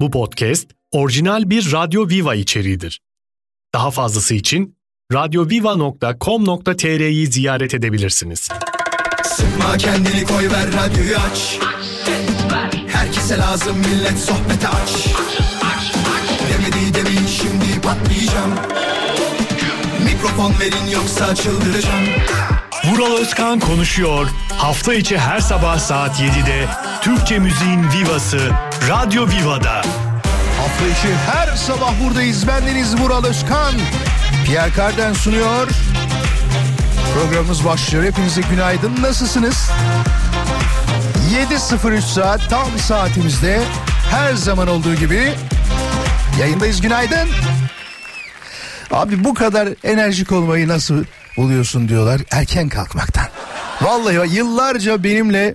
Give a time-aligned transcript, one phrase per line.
[0.00, 3.00] Bu podcast orijinal bir Radyo Viva içeriğidir.
[3.74, 4.76] Daha fazlası için
[5.12, 8.48] radyoviva.com.tr'yi ziyaret edebilirsiniz.
[9.24, 11.58] Sıkma kendini koy ver radyoyu aç
[12.88, 15.06] Herkese lazım millet sohbete aç
[16.52, 18.54] Demedi demin şimdi patlayacağım
[20.04, 22.04] Mikrofon verin yoksa çıldıracağım
[22.84, 24.28] Vural Özkan konuşuyor.
[24.58, 26.66] Hafta içi her sabah saat 7'de
[27.02, 28.38] Türkçe müziğin vivası
[28.88, 29.76] Radyo Viva'da.
[30.58, 32.48] Hafta içi her sabah buradayız.
[32.48, 33.74] Bendeniz Vural Özkan.
[34.46, 35.68] Pierre Carden sunuyor.
[37.14, 38.04] Programımız başlıyor.
[38.04, 39.02] Hepinize günaydın.
[39.02, 39.70] Nasılsınız?
[41.50, 43.60] 7.03 saat tam saatimizde
[44.10, 45.32] her zaman olduğu gibi
[46.40, 46.80] yayındayız.
[46.80, 47.28] Günaydın.
[48.90, 51.04] Abi bu kadar enerjik olmayı nasıl
[51.36, 52.20] buluyorsun diyorlar.
[52.30, 53.26] Erken kalkmaktan.
[53.82, 55.54] Vallahi yıllarca benimle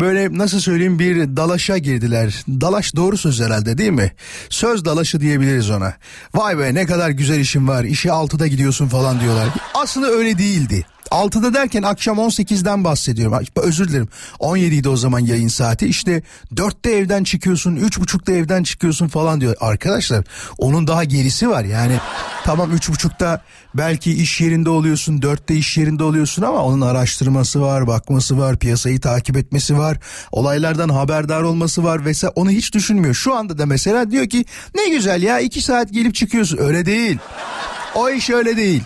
[0.00, 2.44] böyle nasıl söyleyeyim bir dalaşa girdiler.
[2.48, 4.12] Dalaş doğru söz herhalde değil mi?
[4.48, 5.94] Söz dalaşı diyebiliriz ona.
[6.34, 7.84] Vay be ne kadar güzel işin var.
[7.84, 9.48] İşe 6'da gidiyorsun falan diyorlar.
[9.74, 10.86] Aslında öyle değildi.
[11.10, 13.44] 6'da derken akşam 18'den bahsediyorum.
[13.56, 14.08] Özür dilerim.
[14.38, 15.86] 17 idi o zaman yayın saati.
[15.86, 16.22] İşte
[16.54, 19.56] 4'te evden çıkıyorsun, 3.30'da evden çıkıyorsun falan diyor.
[19.60, 20.24] Arkadaşlar
[20.58, 21.64] onun daha gerisi var.
[21.64, 21.96] Yani
[22.44, 23.42] tamam 3.30'da
[23.74, 29.00] belki iş yerinde oluyorsun, 4'te iş yerinde oluyorsun ama onun araştırması var, bakması var, piyasayı
[29.00, 29.98] takip etmesi var,
[30.32, 32.32] olaylardan haberdar olması var vesaire.
[32.36, 33.14] Onu hiç düşünmüyor.
[33.14, 36.58] Şu anda da mesela diyor ki ne güzel ya 2 saat gelip çıkıyorsun.
[36.58, 37.18] Öyle değil.
[37.94, 38.82] O iş öyle değil.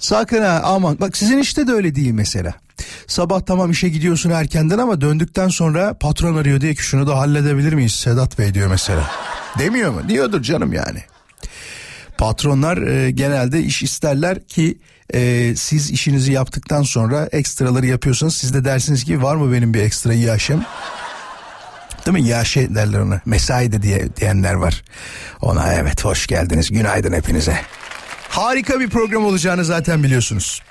[0.00, 0.96] Sakın ha aman.
[1.00, 2.54] Bak sizin işte de öyle değil mesela.
[3.06, 7.72] Sabah tamam işe gidiyorsun erkenden ama döndükten sonra patron arıyor diye ki şunu da halledebilir
[7.72, 9.10] miyiz Sedat Bey diyor mesela.
[9.58, 10.08] Demiyor mu?
[10.08, 11.02] Diyordur canım yani.
[12.18, 14.78] Patronlar e, genelde iş isterler ki
[15.14, 19.82] e, siz işinizi yaptıktan sonra ekstraları yapıyorsanız siz de dersiniz ki var mı benim bir
[19.82, 20.64] ekstra yaşım?
[22.06, 22.28] Değil mi?
[22.28, 23.20] Yaşe derler ona.
[23.26, 24.82] Mesai de diye, diyenler var.
[25.42, 26.70] Ona evet hoş geldiniz.
[26.70, 27.56] Günaydın hepinize.
[28.30, 30.62] Harika bir program olacağını zaten biliyorsunuz.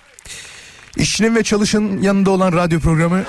[0.98, 3.24] İşçinin ve çalışın yanında olan radyo programı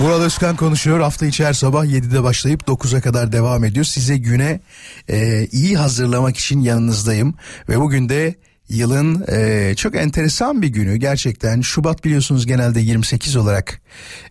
[0.00, 1.00] Vural Özkan konuşuyor.
[1.00, 3.84] Hafta içi her sabah 7'de başlayıp 9'a kadar devam ediyor.
[3.84, 4.60] Size güne
[5.08, 7.34] e, iyi hazırlamak için yanınızdayım.
[7.68, 8.34] Ve bugün de
[8.68, 11.60] yılın e, çok enteresan bir günü gerçekten.
[11.60, 13.80] Şubat biliyorsunuz genelde 28 olarak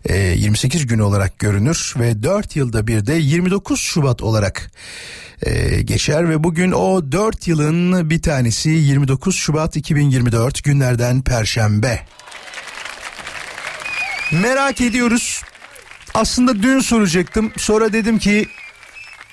[0.04, 1.94] e, 28 günü olarak görünür.
[1.98, 4.70] Ve 4 yılda bir de 29 Şubat olarak
[5.42, 12.00] e, geçer ve bugün o 4 yılın bir tanesi 29 Şubat 2024 günlerden Perşembe.
[14.32, 15.42] Merak ediyoruz.
[16.14, 17.52] Aslında dün soracaktım.
[17.56, 18.46] Sonra dedim ki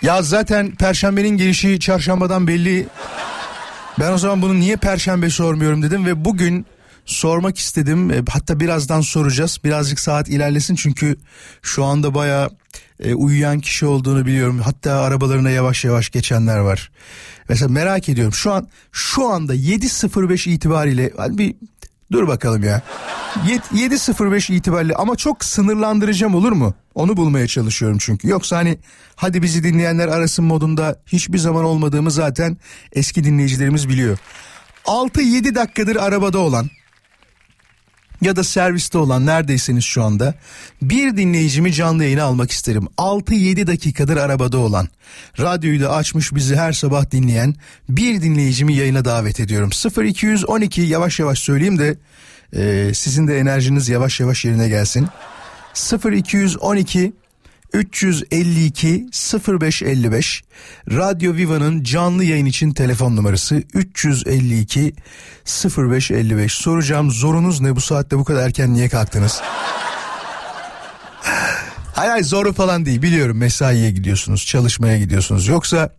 [0.01, 2.87] ya zaten Perşembenin gelişi çarşambadan belli.
[3.99, 6.65] Ben o zaman bunu niye Perşembe sormuyorum dedim ve bugün
[7.05, 8.11] sormak istedim.
[8.11, 9.59] E, Hatta birazdan soracağız.
[9.63, 11.15] Birazcık saat ilerlesin çünkü
[11.61, 12.49] şu anda baya
[12.99, 14.59] e, uyuyan kişi olduğunu biliyorum.
[14.59, 16.91] Hatta arabalarına yavaş yavaş geçenler var.
[17.49, 18.33] Mesela merak ediyorum.
[18.33, 21.55] Şu an şu anda 7.05 itibariyle hadi bir
[22.11, 22.81] dur bakalım ya.
[23.47, 26.73] Yed- 7.05 itibariyle ama çok sınırlandıracağım olur mu?
[26.95, 28.27] Onu bulmaya çalışıyorum çünkü.
[28.27, 28.77] Yoksa hani
[29.15, 32.57] hadi bizi dinleyenler arasın modunda hiçbir zaman olmadığımı zaten
[32.93, 34.17] eski dinleyicilerimiz biliyor.
[34.85, 36.69] 6-7 dakikadır arabada olan
[38.21, 40.33] ya da serviste olan neredeyseniz şu anda
[40.81, 42.87] bir dinleyicimi canlı yayına almak isterim.
[42.97, 44.87] 6-7 dakikadır arabada olan,
[45.39, 47.55] radyoyu da açmış bizi her sabah dinleyen
[47.89, 49.69] bir dinleyicimi yayına davet ediyorum.
[50.03, 51.97] 0212 yavaş yavaş söyleyeyim de
[52.53, 55.07] e, sizin de enerjiniz yavaş yavaş yerine gelsin.
[56.11, 57.13] 0212
[57.73, 59.09] 352
[59.47, 60.43] 0555
[60.91, 64.93] Radyo Viva'nın canlı yayın için telefon numarası 352
[65.77, 67.75] 0555 soracağım zorunuz ne?
[67.75, 69.41] Bu saatte bu kadar erken niye kalktınız?
[71.93, 73.01] Hayır hayır zoru falan değil.
[73.01, 75.47] Biliyorum mesaiye gidiyorsunuz çalışmaya gidiyorsunuz.
[75.47, 75.89] Yoksa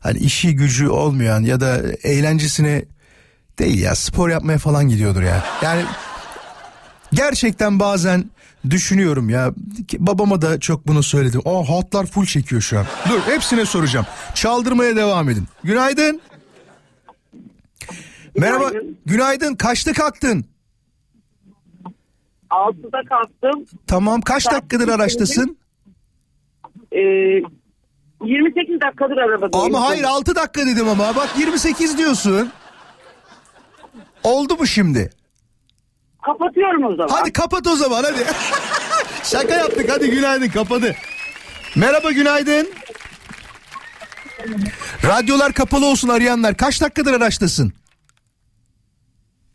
[0.00, 2.84] hani işi gücü olmayan ya da eğlencesine
[3.58, 5.44] değil ya spor yapmaya falan gidiyordur ya.
[5.62, 5.84] Yani
[7.12, 8.30] gerçekten bazen
[8.70, 9.52] düşünüyorum ya
[9.98, 11.40] babama da çok bunu söyledim.
[11.44, 12.86] O hatlar full çekiyor şu an.
[13.08, 14.06] Dur hepsine soracağım.
[14.34, 15.44] Çaldırmaya devam edin.
[15.64, 16.20] Günaydın.
[18.36, 18.70] Merhaba.
[19.06, 19.54] Günaydın.
[19.54, 20.44] Kaçta kalktın?
[22.50, 23.66] 6'da kalktım.
[23.86, 24.20] Tamam.
[24.20, 25.58] Kaç dakikadır araçtasın?
[26.92, 26.98] Ee,
[28.24, 29.74] 28 dakikadır arabadayım.
[29.74, 31.16] Ama hayır 6 dakika dedim ama.
[31.16, 32.50] Bak 28 diyorsun.
[34.24, 35.10] Oldu mu şimdi?
[36.22, 37.08] Kapatıyorum o zaman.
[37.08, 38.18] Hadi kapat o zaman hadi.
[39.30, 40.94] Şaka yaptık hadi günaydın kapadı.
[41.76, 42.68] Merhaba günaydın.
[45.04, 46.56] Radyolar kapalı olsun arayanlar.
[46.56, 47.72] Kaç dakikadır araçtasın?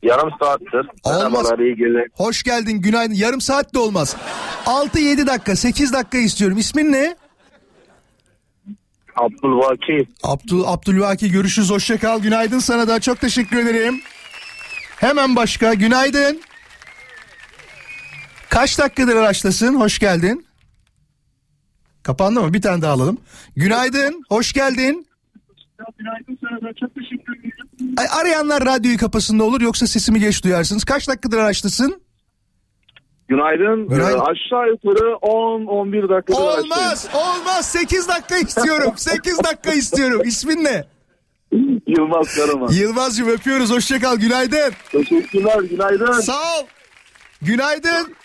[0.04, 0.88] Yarım saattir.
[1.04, 1.52] Olmaz.
[2.14, 3.14] Hoş geldin günaydın.
[3.14, 4.16] Yarım saat de olmaz.
[4.66, 6.58] 6-7 dakika 8 dakika istiyorum.
[6.58, 7.16] İsmin ne?
[9.16, 10.08] Abdülvaki.
[10.24, 11.70] Abdül Abdülvaki görüşürüz.
[11.70, 12.20] Hoşça kal.
[12.20, 13.00] Günaydın sana da.
[13.00, 14.02] Çok teşekkür ederim.
[14.98, 15.74] Hemen başka.
[15.74, 16.42] Günaydın.
[18.53, 19.75] Kaç dakikadır araçtasın?
[19.75, 20.45] Hoş geldin.
[22.03, 22.53] Kapandı mı?
[22.53, 23.17] Bir tane daha alalım.
[23.55, 24.23] Günaydın.
[24.29, 25.07] Hoş geldin.
[27.97, 30.83] Ay, arayanlar radyoyu kapasında olur yoksa sesimi geç duyarsınız.
[30.83, 32.01] Kaç dakikadır araçtasın?
[33.27, 33.88] Günaydın.
[33.89, 34.17] Günaydın.
[34.17, 37.71] Ee, aşağı yukarı 10-11 dakikadır Olmaz, olmaz.
[37.71, 38.94] 8 dakika istiyorum.
[38.95, 40.21] 8 dakika istiyorum.
[40.25, 40.85] İsmin ne?
[41.88, 42.71] Yılmaz Karaman.
[42.71, 43.71] Yılmaz'cığım öpüyoruz.
[43.71, 44.15] Hoşça kal.
[44.15, 44.73] Günaydın.
[44.91, 45.59] Teşekkürler.
[45.69, 46.11] Günaydın.
[46.11, 46.65] Sağ ol.
[47.41, 48.15] Günaydın.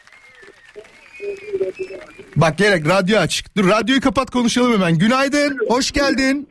[2.37, 3.57] Bak gerek radyo açık.
[3.57, 4.99] Dur radyoyu kapat konuşalım hemen.
[4.99, 5.59] Günaydın.
[5.69, 6.49] Hoş geldin.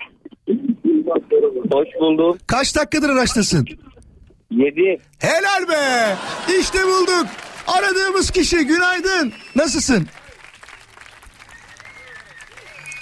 [1.72, 2.38] Hoş buldum.
[2.48, 3.68] Kaç dakikadır araçtasın?
[4.52, 4.98] 7.
[5.20, 6.16] Helal be.
[6.60, 7.28] İşte bulduk.
[7.68, 9.34] Aradığımız kişi günaydın.
[9.56, 10.08] Nasılsın?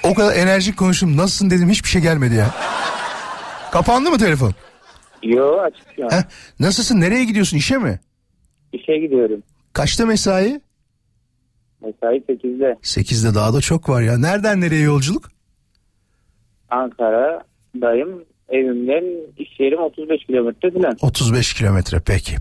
[0.04, 1.18] O kadar enerjik konuştum.
[1.18, 2.56] Nasılsın dedim hiçbir şey gelmedi ya.
[3.72, 4.54] Kapandı mı telefon?
[5.24, 6.10] Yo açık şu an.
[6.10, 6.24] Heh,
[6.60, 7.02] nasılsın?
[7.02, 7.58] Nereye gidiyorsun?
[7.58, 8.00] İşe mi?
[8.74, 9.44] İşe gidiyorum.
[9.74, 10.62] Kaçta mesai?
[11.86, 12.78] Mesai 8'de.
[12.84, 14.18] 8'de daha da çok var ya.
[14.18, 15.32] Nereden nereye yolculuk?
[16.70, 18.24] Ankara'dayım.
[18.50, 19.04] Evimden
[19.38, 20.98] iş yerim 35 kilometre falan.
[21.02, 22.36] 35 kilometre peki.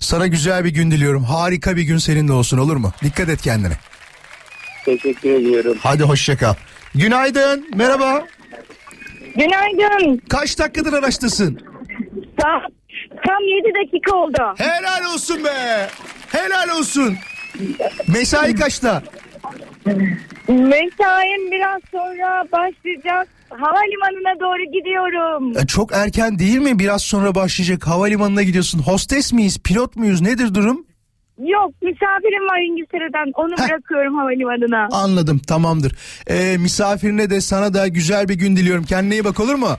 [0.00, 1.24] Sana güzel bir gün diliyorum.
[1.24, 2.92] Harika bir gün senin de olsun olur mu?
[3.04, 3.72] Dikkat et kendine.
[4.84, 5.76] Teşekkür ediyorum.
[5.80, 6.54] Hadi hoşça kal.
[6.94, 7.66] Günaydın.
[7.74, 8.26] Merhaba.
[9.36, 10.20] Günaydın.
[10.28, 11.58] Kaç dakikadır araçtasın?
[12.36, 12.60] Tam,
[13.26, 14.54] tam 7 dakika oldu.
[14.58, 15.88] Helal olsun be.
[16.28, 17.16] Helal olsun.
[18.08, 19.02] Mesai kaçta?
[20.48, 23.28] Mesaim biraz sonra başlayacak.
[23.50, 25.58] Havalimanına doğru gidiyorum.
[25.58, 26.78] E, Çok erken değil mi?
[26.78, 27.86] Biraz sonra başlayacak.
[27.86, 28.78] Havalimanına gidiyorsun.
[28.78, 29.58] Hostes miyiz?
[29.58, 30.20] Pilot muyuz?
[30.20, 30.86] Nedir durum?
[31.38, 33.32] Yok misafirim var İngiltere'den.
[33.34, 33.68] Onu Heh.
[33.68, 34.88] bırakıyorum havalimanına.
[34.92, 35.96] Anladım tamamdır.
[36.26, 38.84] E, misafirine de sana da güzel bir gün diliyorum.
[38.84, 39.76] Kendine iyi bak olur mu?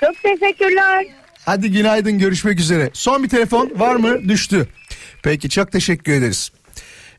[0.00, 1.06] Çok teşekkürler.
[1.46, 2.90] Hadi günaydın görüşmek üzere.
[2.92, 4.28] Son bir telefon var mı?
[4.28, 4.68] Düştü.
[5.22, 6.52] Peki çok teşekkür ederiz.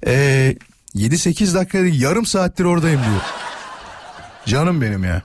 [0.07, 0.55] Ee,
[0.95, 3.21] 7-8 dakika yarım saattir oradayım diyor.
[4.45, 5.21] Canım benim ya.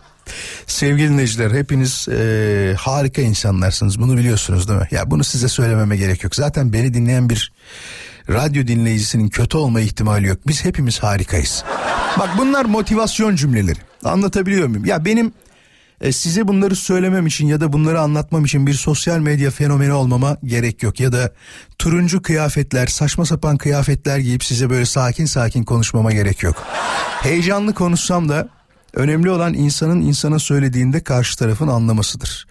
[0.67, 4.89] Sevgili dinleyiciler hepiniz ee, harika insanlarsınız bunu biliyorsunuz değil mi?
[4.91, 6.35] Ya bunu size söylememe gerek yok.
[6.35, 7.53] Zaten beni dinleyen bir
[8.29, 10.39] radyo dinleyicisinin kötü olma ihtimali yok.
[10.47, 11.65] Biz hepimiz harikayız.
[12.19, 13.79] Bak bunlar motivasyon cümleleri.
[14.05, 14.85] Anlatabiliyor muyum?
[14.85, 15.33] Ya benim
[16.00, 20.37] e, size bunları söylemem için ya da bunları anlatmam için bir sosyal medya fenomeni olmama
[20.44, 21.00] gerek yok.
[21.00, 21.32] Ya da
[21.79, 26.56] turuncu kıyafetler, saçma sapan kıyafetler giyip size böyle sakin sakin konuşmama gerek yok.
[27.23, 28.49] Heyecanlı konuşsam da
[28.95, 32.47] önemli olan insanın insana söylediğinde karşı tarafın anlamasıdır.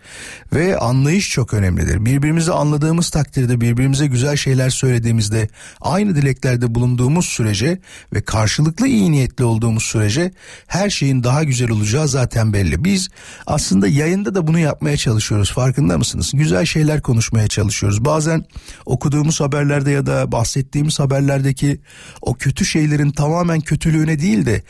[0.54, 2.06] Ve anlayış çok önemlidir.
[2.06, 5.48] Birbirimizi anladığımız takdirde birbirimize güzel şeyler söylediğimizde
[5.82, 7.80] aynı dileklerde bulunduğumuz sürece
[8.14, 10.32] ve karşılıklı iyi niyetli olduğumuz sürece
[10.68, 12.84] her şeyin daha güzel olacağı zaten belli.
[12.84, 13.10] Biz
[13.48, 16.32] aslında yayında da bunu yapmaya çalışıyoruz farkında mısınız?
[16.34, 18.06] Güzel şeyler konuşmaya çalışıyoruz.
[18.06, 18.46] Bazen
[18.86, 21.82] okuduğumuz haberlerde ya da bahsettiğimiz haberlerdeki
[22.22, 24.64] o kötü şeylerin tamamen kötülüğüne değil de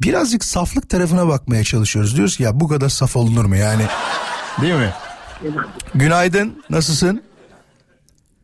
[0.00, 2.16] birazcık saflık tarafına bakmaya çalışıyoruz.
[2.16, 3.86] Diyoruz ki ya bu kadar saf olunur mu yani?
[4.62, 4.92] Değil mi?
[5.94, 7.22] Günaydın nasılsın?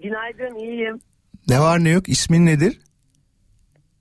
[0.02, 1.00] Günaydın iyiyim.
[1.48, 2.80] Ne var ne yok ismin nedir?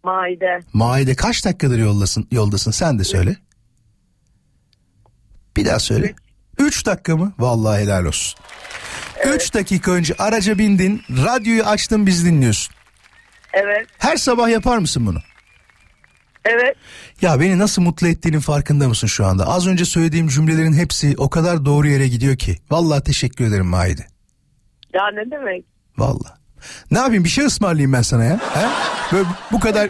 [0.04, 0.60] Maide.
[0.74, 3.36] Maide kaç dakikadır yoldasın, yoldasın sen de söyle.
[5.58, 6.14] Bir daha söyle.
[6.58, 7.34] Üç dakika mı?
[7.40, 8.40] Vallahi helal olsun.
[9.26, 12.76] Üç dakika önce araca bindin, radyoyu açtın biz dinliyorsun.
[13.54, 13.88] Evet.
[13.98, 15.20] Her sabah yapar mısın bunu?
[16.46, 16.76] Evet.
[17.22, 19.48] Ya beni nasıl mutlu ettiğinin farkında mısın şu anda?
[19.48, 22.58] Az önce söylediğim cümlelerin hepsi o kadar doğru yere gidiyor ki.
[22.72, 24.02] Vallahi teşekkür ederim Maide.
[24.94, 25.66] Ya ne demek?
[25.98, 26.34] Vallahi.
[26.92, 28.40] Ne yapayım bir şey ısmarlayayım ben sana ya.
[28.54, 28.68] He?
[29.16, 29.90] Böyle bu kadar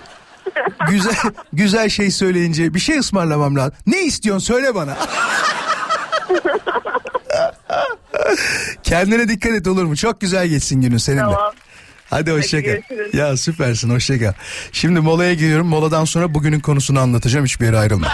[0.90, 1.16] güzel
[1.54, 3.74] güzel şey söyleyince bir şey ısmarlamam lazım.
[3.88, 4.98] Ne istiyorsun söyle bana.
[8.84, 9.96] Kendine dikkat et olur mu?
[9.96, 11.22] Çok güzel geçsin günün senin de.
[11.22, 11.52] Tamam.
[12.12, 12.66] Hadi hoşça kal.
[12.66, 13.14] görüşürüz.
[13.14, 14.34] Ya süpersin hoşça kal.
[14.72, 15.68] Şimdi molaya gidiyorum.
[15.68, 17.46] Moladan sonra bugünün konusunu anlatacağım.
[17.46, 18.08] Hiçbir yere ayrılma.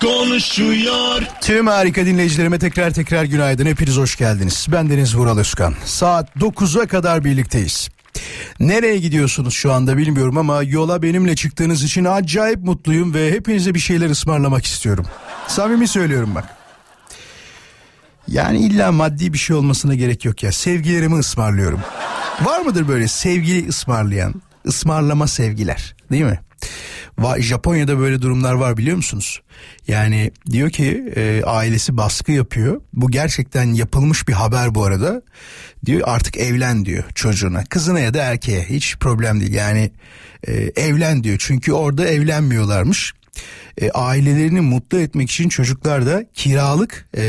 [0.00, 1.22] Konuşuyor.
[1.40, 3.66] Tüm harika dinleyicilerime tekrar tekrar günaydın.
[3.66, 4.66] Hepiniz hoş geldiniz.
[4.72, 5.74] Ben Deniz Vural Özkan.
[5.84, 7.88] Saat 9'a kadar birlikteyiz.
[8.60, 13.78] Nereye gidiyorsunuz şu anda bilmiyorum ama yola benimle çıktığınız için acayip mutluyum ve hepinize bir
[13.78, 15.06] şeyler ısmarlamak istiyorum.
[15.46, 16.44] Samimi söylüyorum bak.
[18.28, 20.52] Yani illa maddi bir şey olmasına gerek yok ya.
[20.52, 21.80] Sevgilerimi ısmarlıyorum.
[22.42, 24.34] Var mıdır böyle sevgili ısmarlayan,
[24.66, 26.40] ısmarlama sevgiler değil mi?
[27.38, 29.40] Japonya'da böyle durumlar var biliyor musunuz?
[29.88, 32.80] Yani diyor ki e, ailesi baskı yapıyor.
[32.92, 35.22] Bu gerçekten yapılmış bir haber bu arada.
[35.86, 37.64] Diyor artık evlen diyor çocuğuna.
[37.64, 39.54] Kızına ya da erkeğe hiç problem değil.
[39.54, 39.90] Yani
[40.46, 41.36] e, evlen diyor.
[41.40, 43.12] Çünkü orada evlenmiyorlarmış.
[43.78, 47.24] E, ailelerini mutlu etmek için çocuklar da kiralık e,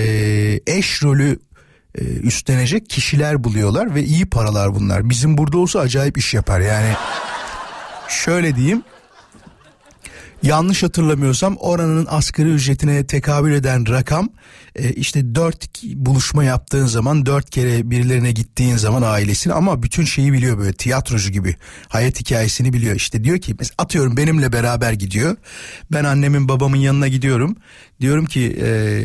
[0.67, 1.39] eş rolü
[1.95, 5.09] e, üstlenecek kişiler buluyorlar ve iyi paralar bunlar.
[5.09, 6.93] Bizim burada olsa acayip iş yapar yani.
[8.07, 8.83] Şöyle diyeyim.
[10.43, 14.29] Yanlış hatırlamıyorsam oranın asgari ücretine tekabül eden rakam
[14.75, 20.33] e, işte dört buluşma yaptığın zaman dört kere birilerine gittiğin zaman ailesini ama bütün şeyi
[20.33, 21.55] biliyor böyle tiyatrocu gibi
[21.87, 22.95] hayat hikayesini biliyor.
[22.95, 25.35] İşte diyor ki atıyorum benimle beraber gidiyor.
[25.91, 27.55] Ben annemin babamın yanına gidiyorum.
[28.01, 29.01] Diyorum ki e,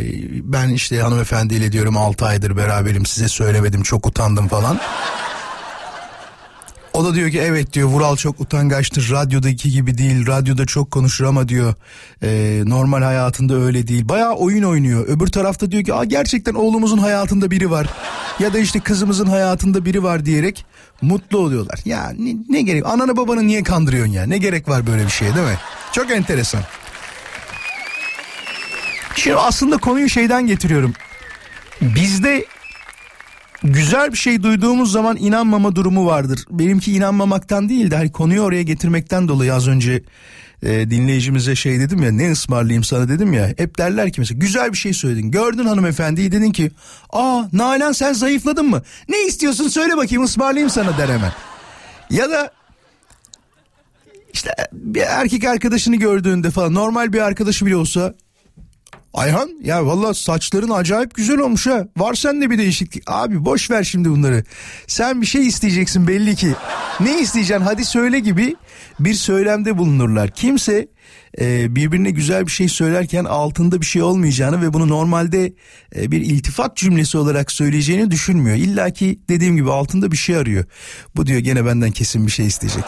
[0.53, 4.81] ben işte hanımefendiyle diyorum 6 aydır beraberim size söylemedim çok utandım falan
[6.95, 11.25] o da diyor ki evet diyor Vural çok utangaçtır radyodaki gibi değil radyoda çok konuşur
[11.25, 11.75] ama diyor
[12.23, 14.09] e, normal hayatında öyle değil.
[14.09, 15.09] Bayağı oyun oynuyor.
[15.09, 17.87] Öbür tarafta diyor ki Aa, gerçekten oğlumuzun hayatında biri var
[18.39, 20.67] ya da işte kızımızın hayatında biri var diyerek
[21.03, 21.79] mutlu oluyorlar.
[21.85, 24.27] Ya ne, ne gerek ananı babanı niye kandırıyorsun ya?
[24.27, 25.59] Ne gerek var böyle bir şeye değil mi?
[25.93, 26.63] Çok enteresan.
[29.17, 30.93] Şimdi aslında konuyu şeyden getiriyorum.
[31.81, 32.45] Bizde
[33.65, 36.45] güzel bir şey duyduğumuz zaman inanmama durumu vardır.
[36.51, 40.03] Benimki inanmamaktan değil de hani konuyu oraya getirmekten dolayı az önce
[40.63, 43.49] e, dinleyicimize şey dedim ya ne ısmarlayayım sana dedim ya.
[43.57, 45.31] Hep derler ki mesela güzel bir şey söyledin.
[45.31, 46.71] Gördün hanımefendiyi dedin ki
[47.13, 48.83] aa Nalan sen zayıfladın mı?
[49.09, 51.33] Ne istiyorsun söyle bakayım ısmarlayayım sana der hemen.
[52.11, 52.51] Ya da
[54.33, 58.15] işte bir erkek arkadaşını gördüğünde falan normal bir arkadaşı bile olsa
[59.15, 61.87] Ayhan ya valla saçların acayip güzel olmuş ha.
[61.97, 63.03] Var sende bir değişiklik.
[63.07, 64.45] Abi boş ver şimdi bunları.
[64.87, 66.55] Sen bir şey isteyeceksin belli ki.
[67.01, 68.57] Ne isteyeceksin hadi söyle gibi
[69.01, 70.31] bir söylemde bulunurlar.
[70.31, 70.89] Kimse
[71.41, 75.53] e, birbirine güzel bir şey söylerken altında bir şey olmayacağını ve bunu normalde
[75.97, 78.57] e, bir iltifat cümlesi olarak söyleyeceğini düşünmüyor.
[78.57, 80.65] İlla ki dediğim gibi altında bir şey arıyor.
[81.17, 82.85] Bu diyor gene benden kesin bir şey isteyecek.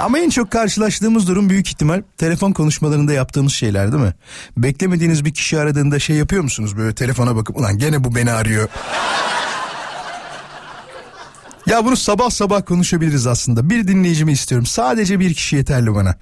[0.00, 4.14] Ama en çok karşılaştığımız durum büyük ihtimal telefon konuşmalarında yaptığımız şeyler değil mi?
[4.56, 8.68] Beklemediğiniz bir kişi aradığında şey yapıyor musunuz böyle telefona bakıp ulan gene bu beni arıyor.
[11.66, 13.70] Ya bunu sabah sabah konuşabiliriz aslında.
[13.70, 14.66] Bir dinleyicimi istiyorum.
[14.66, 16.14] Sadece bir kişi yeterli bana.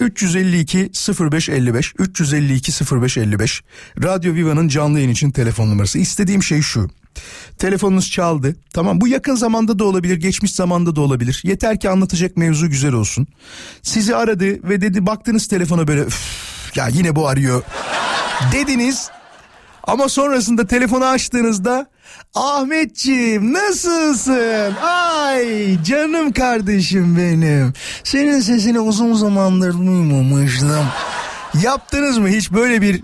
[0.00, 0.90] 352
[1.20, 3.62] 0555 352 0555
[4.02, 5.98] Radyo Viva'nın canlı yayın için telefon numarası.
[5.98, 6.90] İstediğim şey şu.
[7.58, 8.56] Telefonunuz çaldı.
[8.74, 11.40] Tamam bu yakın zamanda da olabilir, geçmiş zamanda da olabilir.
[11.44, 13.26] Yeter ki anlatacak mevzu güzel olsun.
[13.82, 16.04] Sizi aradı ve dedi baktınız telefona böyle
[16.74, 17.62] ya yine bu arıyor
[18.52, 19.10] dediniz.
[19.82, 21.86] Ama sonrasında telefonu açtığınızda
[22.34, 24.74] Ahmetciğim nasılsın?
[24.82, 27.72] Ay canım kardeşim benim.
[28.04, 30.86] Senin sesini uzun zamandır duymamıştım.
[31.62, 33.02] Yaptınız mı hiç böyle bir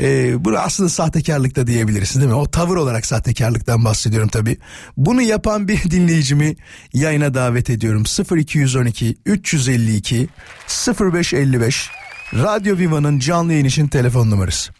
[0.00, 2.36] e, bunu aslında sahtekarlık da diyebilirsin değil mi?
[2.36, 4.58] O tavır olarak sahtekarlıktan bahsediyorum tabii.
[4.96, 6.56] Bunu yapan bir dinleyicimi
[6.92, 8.04] yayına davet ediyorum.
[8.36, 10.28] 0212 352
[11.00, 11.90] 0555
[12.34, 14.72] Radyo Viva'nın canlı yayın için telefon numarası.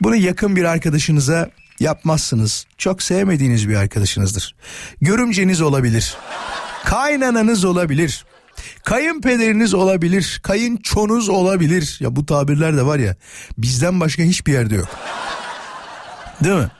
[0.00, 2.66] Bunu yakın bir arkadaşınıza yapmazsınız.
[2.78, 4.54] Çok sevmediğiniz bir arkadaşınızdır.
[5.00, 6.16] Görümceniz olabilir.
[6.84, 8.24] Kaynananız olabilir.
[8.84, 10.40] Kayınpederiniz olabilir.
[10.42, 11.96] Kayınçonuz olabilir.
[12.00, 13.16] Ya bu tabirler de var ya
[13.58, 14.88] bizden başka hiçbir yerde yok.
[16.44, 16.70] Değil mi?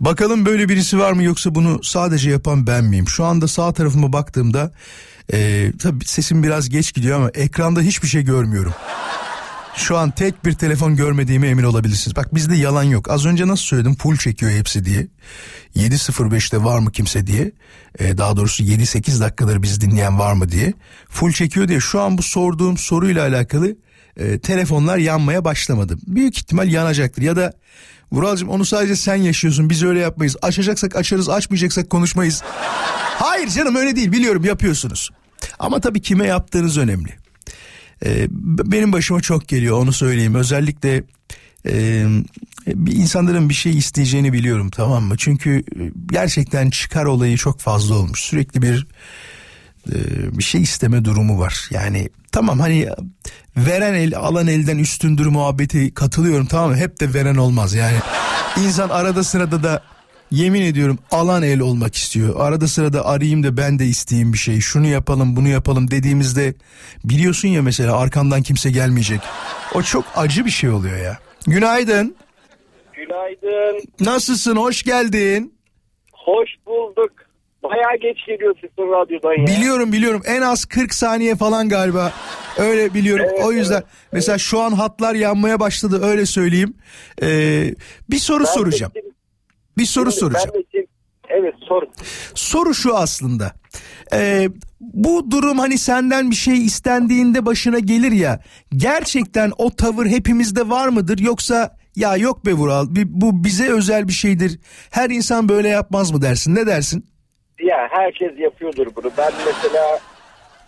[0.00, 3.08] Bakalım böyle birisi var mı yoksa bunu sadece yapan ben miyim?
[3.08, 4.72] Şu anda sağ tarafıma baktığımda
[5.32, 8.74] e, tabii sesim biraz geç gidiyor ama ekranda hiçbir şey görmüyorum.
[9.76, 12.16] Şu an tek bir telefon görmediğime emin olabilirsiniz.
[12.16, 13.10] Bak bizde yalan yok.
[13.10, 15.06] Az önce nasıl söyledim full çekiyor hepsi diye.
[15.76, 17.52] 7.05'te var mı kimse diye.
[17.98, 20.72] Ee, daha doğrusu 7-8 dakikadır bizi dinleyen var mı diye.
[21.08, 23.76] Full çekiyor diye şu an bu sorduğum soruyla alakalı
[24.16, 25.96] e, telefonlar yanmaya başlamadı.
[26.06, 27.52] Büyük ihtimal yanacaktır ya da
[28.12, 30.36] Vuralcığım onu sadece sen yaşıyorsun biz öyle yapmayız.
[30.42, 32.42] Açacaksak açarız açmayacaksak konuşmayız.
[33.18, 35.10] Hayır canım öyle değil biliyorum yapıyorsunuz.
[35.58, 37.19] Ama tabii kime yaptığınız önemli.
[38.04, 40.34] Ee, benim başıma çok geliyor onu söyleyeyim.
[40.34, 41.02] Özellikle
[41.68, 42.04] e,
[42.66, 45.14] bir insanların bir şey isteyeceğini biliyorum tamam mı?
[45.18, 45.64] Çünkü
[46.12, 48.20] gerçekten çıkar olayı çok fazla olmuş.
[48.20, 48.86] Sürekli bir
[49.92, 49.98] e,
[50.38, 51.68] bir şey isteme durumu var.
[51.70, 52.88] Yani tamam hani
[53.56, 56.76] veren el alan elden üstündür muhabbeti katılıyorum tamam mı?
[56.76, 57.96] Hep de veren olmaz yani.
[58.60, 59.82] insan arada sırada da
[60.30, 62.34] yemin ediyorum alan el olmak istiyor.
[62.40, 64.60] Arada sırada arayayım da ben de isteyeyim bir şey.
[64.60, 66.54] Şunu yapalım bunu yapalım dediğimizde
[67.04, 69.20] biliyorsun ya mesela arkandan kimse gelmeyecek.
[69.74, 71.18] O çok acı bir şey oluyor ya.
[71.46, 72.16] Günaydın.
[72.92, 73.82] Günaydın.
[74.00, 74.56] Nasılsın?
[74.56, 75.54] Hoş geldin.
[76.12, 77.12] Hoş bulduk.
[77.62, 79.46] bayağı geç geliyor sesin radyodan ya.
[79.46, 82.12] Biliyorum biliyorum en az 40 saniye falan galiba.
[82.58, 83.26] Öyle biliyorum.
[83.30, 83.86] Evet, o yüzden evet.
[84.12, 86.74] mesela şu an hatlar yanmaya başladı öyle söyleyeyim.
[87.22, 87.74] Ee,
[88.10, 88.92] bir soru Ben de soracağım.
[88.94, 89.09] şimdi-
[89.80, 90.64] Bir soru şimdi soracağım.
[91.28, 91.82] evet sor.
[92.34, 93.52] Soru şu aslında.
[94.12, 94.48] Ee,
[94.80, 98.40] bu durum hani senden bir şey istendiğinde başına gelir ya.
[98.76, 104.12] Gerçekten o tavır hepimizde var mıdır yoksa ya yok be Vural bu bize özel bir
[104.12, 104.60] şeydir.
[104.90, 106.54] Her insan böyle yapmaz mı dersin?
[106.54, 107.06] Ne dersin?
[107.62, 109.10] Ya herkes yapıyordur bunu.
[109.18, 110.00] Ben mesela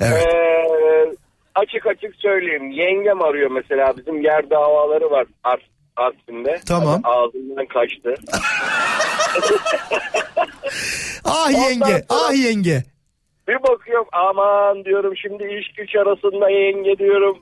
[0.01, 0.27] Evet.
[0.27, 1.15] Ee,
[1.55, 2.71] açık açık söyleyeyim.
[2.71, 3.97] Yengem arıyor mesela.
[3.97, 5.61] Bizim yer davaları var Ars,
[5.97, 6.61] Artvin'de.
[6.69, 7.01] Tamam.
[7.05, 8.15] Ağzımdan kaçtı.
[11.25, 12.83] Ah yenge, ah yenge.
[13.49, 17.39] Bir bakıyorum aman diyorum şimdi iş güç arasında yenge diyorum.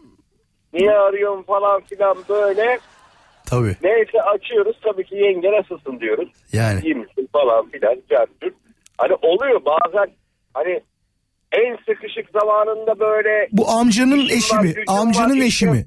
[0.73, 2.79] Niye arıyorum falan filan böyle.
[3.47, 3.77] Tabii.
[3.83, 6.29] Neyse açıyoruz tabii ki yenge nasılsın diyoruz.
[6.53, 6.81] Yani.
[6.85, 7.97] İyi misin falan filan.
[8.11, 8.53] Cartür.
[8.99, 10.07] Hani oluyor bazen
[10.55, 10.81] hani
[11.53, 14.69] en sıkışık zamanında böyle Bu amcanın eşi var, mi?
[14.69, 15.87] var, Amcanın işim eşi mi?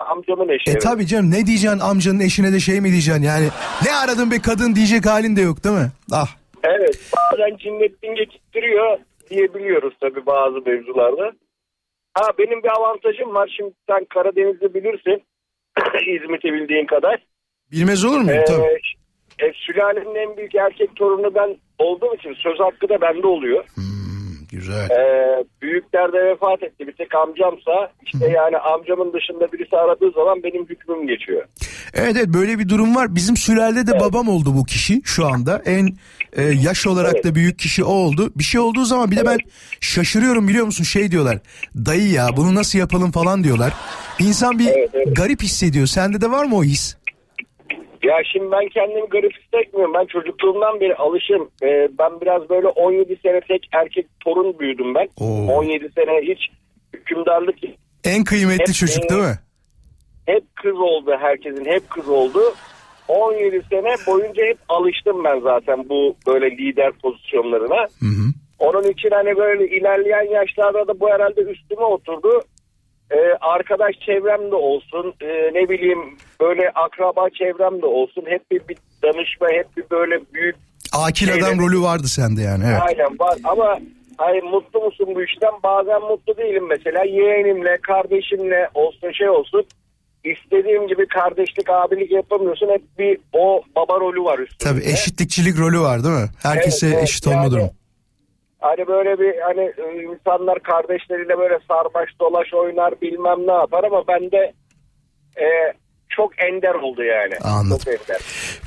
[0.00, 0.70] Amcamın eşi.
[0.70, 0.82] E evet.
[0.82, 3.48] tabii canım ne diyeceksin amcanın eşine de şey mi diyeceksin yani
[3.84, 5.90] ne aradın be kadın diyecek halin de yok değil mi?
[6.12, 6.28] Ah
[6.62, 8.98] Evet bazen cinnettin geçittiriyor
[9.30, 11.32] diyebiliyoruz tabii bazı mevzularda.
[12.14, 15.22] Ha benim bir avantajım var şimdi sen Karadeniz'de bilirsin
[16.06, 17.22] İzmit'i bildiğin kadar.
[17.72, 18.38] bilmez olur muyum?
[18.40, 18.80] Ee, Tabii.
[19.42, 23.64] e, sülalenin en büyük erkek torunu ben olduğum için söz hakkı da bende oluyor.
[23.74, 23.84] Hmm,
[24.52, 24.90] güzel.
[24.90, 30.42] Ee, büyükler de vefat etti bir tek amcamsa işte yani amcamın dışında birisi aradığı zaman
[30.42, 31.44] benim hükmüm geçiyor.
[31.94, 33.14] Evet evet böyle bir durum var.
[33.14, 35.62] Bizim sülalede de babam oldu bu kişi şu anda.
[35.66, 35.88] En
[36.32, 37.24] e, yaş olarak Evet.
[37.24, 38.32] da büyük kişi o oldu.
[38.36, 39.38] Bir şey olduğu zaman bir de ben
[39.80, 41.38] şaşırıyorum biliyor musun şey diyorlar.
[41.76, 43.72] Dayı ya bunu nasıl yapalım falan diyorlar.
[44.18, 45.16] İnsan bir Evet, evet.
[45.16, 45.86] garip hissediyor.
[45.86, 46.96] Sende de var mı o his?
[48.02, 49.94] Ya şimdi ben kendimi garip hissetmiyorum.
[49.94, 51.50] Ben çocukluğumdan beri alışım.
[51.62, 55.08] Ee, ben biraz böyle 17 sene tek erkek torun büyüdüm ben.
[55.20, 55.52] Oo.
[55.52, 56.38] 17 sene hiç
[56.92, 57.56] hükümdarlık
[58.04, 59.38] En kıymetli Hep, çocuk değil mi?
[60.26, 62.40] hep kız oldu herkesin hep kız oldu.
[63.08, 67.80] 17 sene boyunca hep alıştım ben zaten bu böyle lider pozisyonlarına.
[68.00, 68.26] Hı hı.
[68.58, 72.42] Onun için hani böyle ilerleyen yaşlarda da bu herhalde üstüme oturdu.
[73.10, 75.98] Ee, arkadaş çevrem de olsun ee, ne bileyim
[76.40, 80.56] böyle akraba çevrem de olsun hep bir, bir danışma hep bir böyle büyük
[80.92, 82.78] Akil Şeyleri- adam rolü vardı sende yani evet.
[82.88, 83.78] aynen var ama
[84.18, 89.64] hani mutlu musun bu işten bazen mutlu değilim mesela yeğenimle kardeşimle olsun şey olsun
[90.24, 94.70] istediğim gibi kardeşlik abilik yapamıyorsun hep bir o baba rolü var üstünde.
[94.70, 96.28] Tabii eşitlikçilik rolü var değil mi?
[96.42, 97.70] Herkese Evet, evet, eşit olma yani- durumu.
[98.60, 104.06] Hani böyle bir hani e, insanlar kardeşleriyle böyle sarmaş dolaş oynar bilmem ne yapar ama
[104.08, 104.52] bende
[105.36, 105.46] e,
[106.08, 107.34] çok ender oldu yani.
[107.44, 107.78] Anladım.
[107.84, 108.20] Çok ender.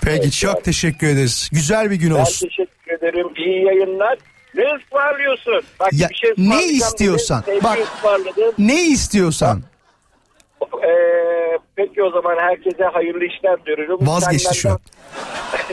[0.05, 0.63] Peki Evet, çok yani.
[0.63, 1.49] teşekkür ederiz.
[1.53, 2.47] Güzel bir gün Ben olsun.
[2.47, 3.27] teşekkür ederim.
[3.37, 4.17] İyi yayınlar.
[4.55, 5.61] Ne ısmarlıyorsun?
[5.79, 7.41] Bak Ya, bir şey ne istiyorsan.
[7.41, 7.77] sevgi Bak.
[8.59, 9.61] Ne istiyorsan.
[10.83, 14.07] Ee, peki o zaman herkese hayırlı işler diyorum.
[14.07, 14.79] Vazgeçti şu an.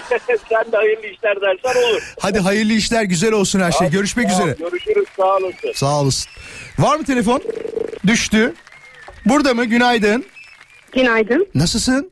[0.49, 2.15] Sen, de hayırlı işler dersen olur.
[2.21, 3.87] Hadi hayırlı işler güzel olsun her şey.
[3.87, 4.57] Hadi, Görüşmek tamam, üzere.
[4.71, 5.73] Görüşürüz sağ olasın.
[5.75, 6.31] Sağ olasın.
[6.79, 7.43] Var mı telefon?
[8.07, 8.55] Düştü.
[9.27, 9.65] Burada mı?
[9.65, 10.25] Günaydın.
[10.93, 11.47] Günaydın.
[11.55, 12.11] Nasılsın?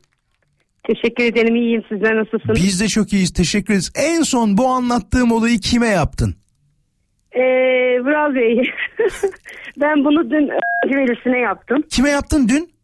[0.87, 1.57] Teşekkür ederim.
[1.57, 1.85] İyiyim.
[1.89, 2.63] Sizler nasılsınız?
[2.63, 3.33] Biz de çok iyiyiz.
[3.33, 3.93] Teşekkür ederiz.
[3.95, 6.35] En son bu anlattığım olayı kime yaptın?
[7.33, 7.41] Ee,
[8.01, 8.71] Vural Bey.
[9.81, 10.51] ben bunu dün
[10.97, 11.83] velisine yaptım.
[11.91, 12.78] Kime yaptın dün?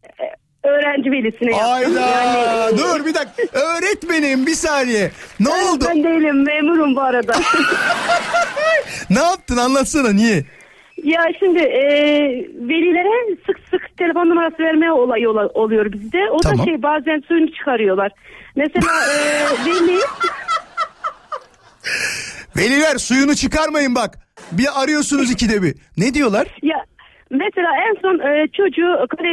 [0.64, 1.72] Öğrenci velisine yaptım.
[1.72, 2.70] Ayda.
[2.70, 3.58] e, Dur bir dakika.
[3.60, 5.10] Öğretmenim bir saniye.
[5.40, 5.84] Ne oldu?
[5.88, 6.44] Ben değilim.
[6.44, 7.34] Memurum bu arada.
[9.10, 9.56] Ne yaptın?
[9.56, 10.44] Anlatsana niye?
[11.02, 11.82] ya şimdi e,
[12.68, 16.18] velilere sık sık telefon numarası vermeye olayı ola- oluyor bizde.
[16.30, 16.58] O Tamam.
[16.58, 18.12] da şey bazen suyunu çıkarıyorlar.
[18.56, 19.98] Mesela e, veli
[22.56, 24.18] Veliler suyunu çıkarmayın bak.
[24.52, 25.74] Bir arıyorsunuz ikide bir.
[25.96, 26.46] Ne diyorlar?
[26.62, 26.84] ya
[27.44, 29.30] mesela en son e, çocuğu kale,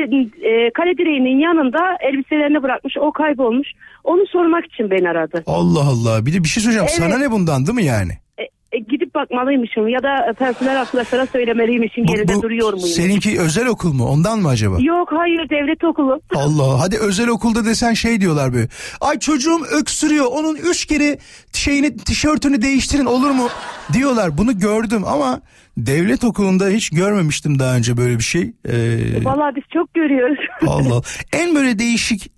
[0.49, 2.93] e, kale direğinin yanında elbiselerini bırakmış.
[2.97, 3.67] O kaybolmuş.
[4.03, 5.43] Onu sormak için beni aradı.
[5.47, 6.25] Allah Allah.
[6.25, 6.87] Bir de bir şey söyleyeceğim.
[6.91, 6.99] Evet.
[7.11, 8.11] Sana ne bundan değil mi yani?
[8.37, 12.87] E, e, gidip bakmalıymışım ya da personel arkadaşlara söylemeliymişim Bu- yerinde bu duruyor muyum?
[12.87, 14.05] Seninki özel okul mu?
[14.07, 14.75] Ondan mı acaba?
[14.79, 16.21] Yok hayır devlet okulu.
[16.35, 18.67] Allah hadi özel okulda desen şey diyorlar böyle.
[19.01, 21.17] Ay çocuğum öksürüyor onun üç kere
[21.53, 23.47] şeyini tişörtünü değiştirin olur mu
[23.93, 24.37] diyorlar.
[24.37, 25.41] Bunu gördüm ama
[25.77, 28.41] devlet okulunda hiç görmemiştim daha önce böyle bir şey.
[28.41, 30.39] Ee, Vallahi biz çok görüyoruz.
[30.67, 31.01] Allah Allah.
[31.33, 32.31] En böyle değişik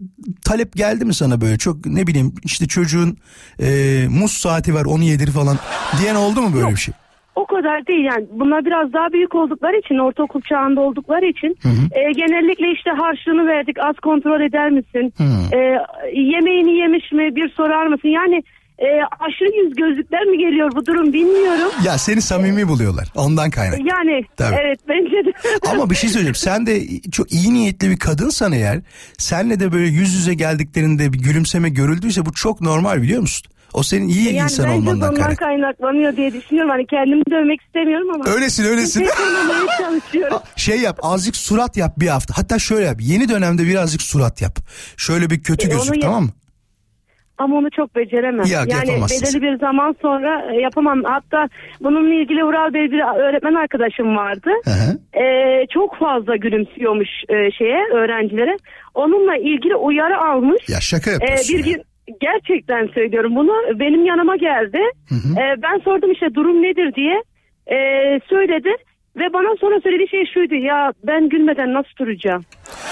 [0.45, 3.17] talep geldi mi sana böyle çok ne bileyim işte çocuğun
[3.59, 3.67] e,
[4.09, 5.57] muz saati var onu yedir falan
[6.01, 6.93] diyen oldu mu böyle bir şey?
[7.35, 11.57] o kadar değil yani bunlar biraz daha büyük oldukları için ortaokul çağında oldukları için
[11.91, 15.13] e, genellikle işte harçlığını verdik az kontrol eder misin?
[15.17, 15.55] Hı.
[15.57, 15.79] E,
[16.13, 18.07] yemeğini yemiş mi bir sorar mısın?
[18.07, 18.43] Yani
[18.83, 21.71] e, aşırı yüz gözlükler mi geliyor bu durum bilmiyorum.
[21.85, 23.07] Ya seni samimi buluyorlar.
[23.15, 23.79] Ondan kaynak.
[23.79, 24.55] Yani Tabii.
[24.63, 25.31] evet bence de.
[25.71, 26.35] Ama bir şey söyleyeceğim.
[26.35, 28.81] Sen de çok iyi niyetli bir kadınsan eğer
[29.17, 33.47] senle de böyle yüz yüze geldiklerinde bir gülümseme görüldüyse bu çok normal biliyor musun?
[33.73, 35.37] O senin iyi yani insan olmandan kaynak.
[35.37, 36.71] kaynaklanıyor diye düşünüyorum.
[36.71, 38.25] Hani kendimi dövmek istemiyorum ama.
[38.25, 39.07] Öylesin öylesin.
[39.77, 40.37] Çalışıyorum.
[40.55, 42.37] şey yap azıcık surat yap bir hafta.
[42.37, 42.97] Hatta şöyle yap.
[43.01, 44.59] Yeni dönemde birazcık surat yap.
[44.97, 46.29] Şöyle bir kötü E, gözük tamam mı?
[47.37, 48.45] Ama onu çok beceremem.
[48.45, 51.03] Ya, yani belirli bir zaman sonra e, yapamam.
[51.03, 51.49] Hatta
[51.81, 54.49] bununla ilgili Ural Bey bir öğretmen arkadaşım vardı.
[54.65, 55.19] Hı hı.
[55.23, 58.57] Ee, çok fazla gülümsüyormuş e, şeye öğrencilere.
[58.93, 60.69] Onunla ilgili uyarı almış.
[60.69, 61.57] Ya şaka Ee, yapıyorsun.
[61.57, 61.71] bir ya.
[61.73, 61.81] gün
[62.21, 63.79] gerçekten söylüyorum bunu.
[63.79, 64.79] Benim yanıma geldi.
[65.11, 67.23] Ee, ben sordum işte durum nedir diye.
[67.71, 68.69] Ee, söyledi
[69.17, 70.55] ve bana sonra söylediği şey şuydu.
[70.55, 72.43] Ya ben gülmeden nasıl duracağım?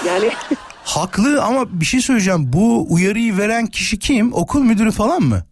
[0.06, 0.28] Yani
[0.84, 2.40] Haklı ama bir şey söyleyeceğim.
[2.52, 4.32] Bu uyarıyı veren kişi kim?
[4.32, 5.42] Okul müdürü falan mı?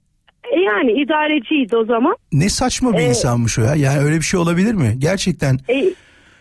[0.56, 2.16] e, yani idareciydi o zaman.
[2.32, 3.74] Ne saçma bir Ee, insanmış o ya.
[3.74, 4.94] Yani öyle bir şey olabilir mi?
[4.98, 5.58] Gerçekten.
[5.68, 5.84] E,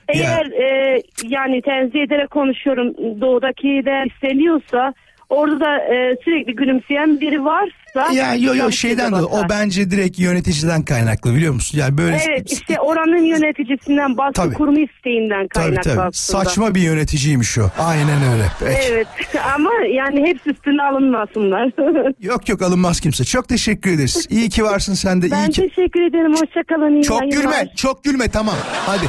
[0.07, 4.93] eğer e, yani tenzih ederek konuşuyorum doğudaki de isteniyorsa
[5.29, 9.91] orada da e, sürekli gülümseyen biri varsa Ya yo yo tabii şeyden de o bence
[9.91, 11.77] direkt yöneticiden kaynaklı biliyor musun?
[11.77, 14.53] Yani böyle Evet işte oranın yöneticisinden baskı Tabii.
[14.53, 16.43] kurma isteğinden tabii kaynaklı tabii aslında.
[16.45, 17.69] saçma bir yöneticiymiş o.
[17.79, 18.43] Aynen öyle.
[18.59, 18.79] Peki.
[18.91, 19.07] Evet
[19.55, 21.71] ama yani hepsi üstüne alınmasınlar.
[22.21, 23.23] Yok yok alınmaz kimse.
[23.23, 24.27] Çok teşekkür ederiz.
[24.29, 25.31] İyi ki varsın sen de.
[25.31, 25.61] ben iyi ki.
[25.61, 26.93] teşekkür ederim hoşçakalın.
[26.93, 27.41] iyi Çok yayınlar.
[27.41, 28.55] gülme, çok gülme tamam.
[28.85, 29.05] Hadi.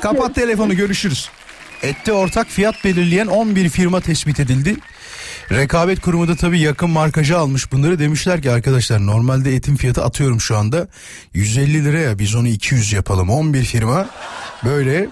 [0.00, 1.28] Kapat telefonu görüşürüz.
[1.82, 4.76] Ette ortak fiyat belirleyen 11 firma tespit edildi.
[5.52, 7.98] Rekabet kurumu da tabii yakın markajı almış bunları.
[7.98, 10.88] Demişler ki arkadaşlar normalde etin fiyatı atıyorum şu anda
[11.34, 13.30] 150 liraya biz onu 200 yapalım.
[13.30, 14.08] 11 firma
[14.64, 15.08] böyle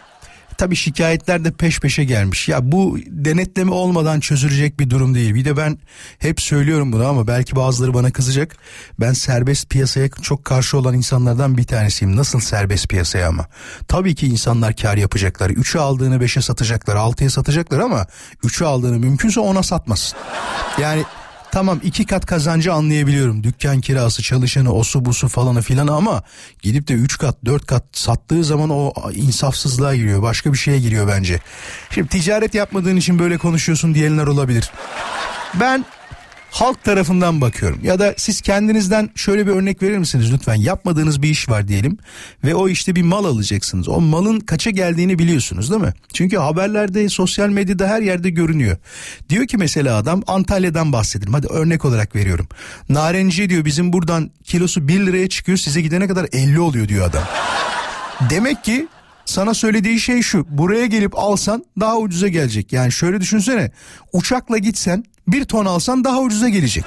[0.60, 2.48] Tabii şikayetler de peş peşe gelmiş.
[2.48, 5.34] Ya bu denetleme olmadan çözülecek bir durum değil.
[5.34, 5.78] Bir de ben
[6.18, 8.56] hep söylüyorum bunu ama belki bazıları bana kızacak.
[9.00, 12.16] Ben serbest piyasaya çok karşı olan insanlardan bir tanesiyim.
[12.16, 13.46] Nasıl serbest piyasaya ama?
[13.88, 15.50] Tabii ki insanlar kar yapacaklar.
[15.50, 18.06] 3'ü aldığını 5'e satacaklar, 6'ya satacaklar ama
[18.44, 20.18] 3'ü aldığını mümkünse 10'a satmasın.
[20.80, 21.04] Yani
[21.52, 23.44] Tamam iki kat kazancı anlayabiliyorum.
[23.44, 26.22] Dükkan kirası, çalışanı, osu busu falanı filanı ama
[26.62, 30.22] gidip de üç kat, dört kat sattığı zaman o insafsızlığa giriyor.
[30.22, 31.40] Başka bir şeye giriyor bence.
[31.90, 34.70] Şimdi ticaret yapmadığın için böyle konuşuyorsun diyenler olabilir.
[35.60, 35.84] Ben
[36.50, 37.80] halk tarafından bakıyorum.
[37.82, 40.54] Ya da siz kendinizden şöyle bir örnek verir misiniz lütfen?
[40.54, 41.98] Yapmadığınız bir iş var diyelim
[42.44, 43.88] ve o işte bir mal alacaksınız.
[43.88, 45.92] O malın kaça geldiğini biliyorsunuz değil mi?
[46.12, 48.76] Çünkü haberlerde, sosyal medyada her yerde görünüyor.
[49.28, 51.32] Diyor ki mesela adam Antalya'dan bahsedelim.
[51.32, 52.48] Hadi örnek olarak veriyorum.
[52.88, 57.24] Narenciye diyor bizim buradan kilosu 1 liraya çıkıyor size gidene kadar 50 oluyor diyor adam.
[58.30, 58.88] Demek ki
[59.24, 60.46] sana söylediği şey şu.
[60.48, 62.72] Buraya gelip alsan daha ucuza gelecek.
[62.72, 63.70] Yani şöyle düşünsene.
[64.12, 66.84] Uçakla gitsen bir ton alsan daha ucuza gelecek.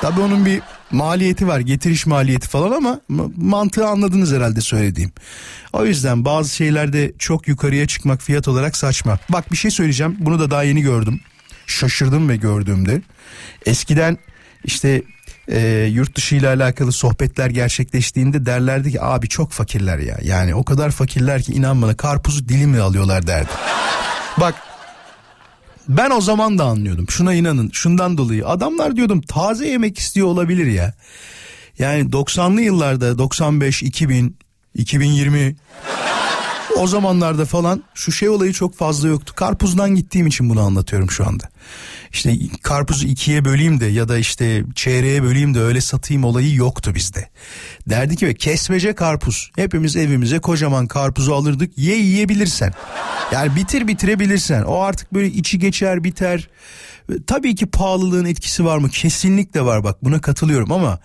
[0.00, 1.60] Tabii onun bir maliyeti var.
[1.60, 5.12] Getiriş maliyeti falan ama ma- mantığı anladınız herhalde söylediğim.
[5.72, 9.18] O yüzden bazı şeylerde çok yukarıya çıkmak fiyat olarak saçma.
[9.28, 10.16] Bak bir şey söyleyeceğim.
[10.20, 11.20] Bunu da daha yeni gördüm.
[11.66, 13.02] Şaşırdım ve gördüğümde.
[13.66, 14.18] Eskiden
[14.64, 15.02] işte
[15.48, 20.18] e, yurt dışı ile alakalı sohbetler gerçekleştiğinde derlerdi ki abi çok fakirler ya.
[20.22, 23.50] Yani o kadar fakirler ki inan bana karpuzu dilimle alıyorlar derdi.
[24.40, 24.54] Bak
[25.88, 27.06] ben o zaman da anlıyordum.
[27.10, 27.70] Şuna inanın.
[27.72, 30.94] Şundan dolayı adamlar diyordum taze yemek istiyor olabilir ya.
[31.78, 34.36] Yani 90'lı yıllarda 95, 2000,
[34.74, 35.56] 2020
[36.76, 39.32] o zamanlarda falan şu şey olayı çok fazla yoktu.
[39.36, 41.48] Karpuzdan gittiğim için bunu anlatıyorum şu anda.
[42.12, 46.94] İşte karpuzu ikiye böleyim de ya da işte çeyreğe böleyim de öyle satayım olayı yoktu
[46.94, 47.28] bizde.
[47.88, 49.50] Derdi ki kesmece karpuz.
[49.56, 51.78] Hepimiz evimize kocaman karpuzu alırdık.
[51.78, 52.72] Ye yiyebilirsen.
[53.32, 54.62] Yani bitir bitirebilirsen.
[54.62, 56.48] O artık böyle içi geçer biter.
[57.26, 58.88] Tabii ki pahalılığın etkisi var mı?
[58.88, 60.98] Kesinlikle var bak buna katılıyorum ama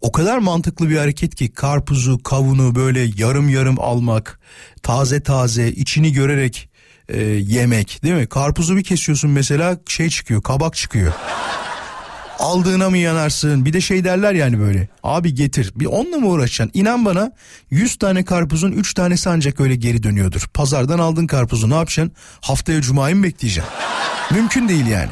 [0.00, 4.40] o kadar mantıklı bir hareket ki karpuzu, kavunu böyle yarım yarım almak,
[4.82, 6.68] taze taze içini görerek
[7.08, 8.26] e, yemek değil mi?
[8.26, 11.12] Karpuzu bir kesiyorsun mesela şey çıkıyor, kabak çıkıyor.
[12.38, 13.64] Aldığına mı yanarsın?
[13.64, 14.88] Bir de şey derler yani böyle.
[15.02, 15.72] Abi getir.
[15.76, 16.80] Bir onunla mı uğraşacaksın?
[16.80, 17.32] İnan bana
[17.70, 20.48] 100 tane karpuzun 3 tanesi ancak öyle geri dönüyordur.
[20.54, 22.12] Pazardan aldın karpuzu ne yapacaksın?
[22.40, 23.72] Haftaya cumayı mı bekleyeceksin?
[24.30, 25.10] Mümkün değil yani.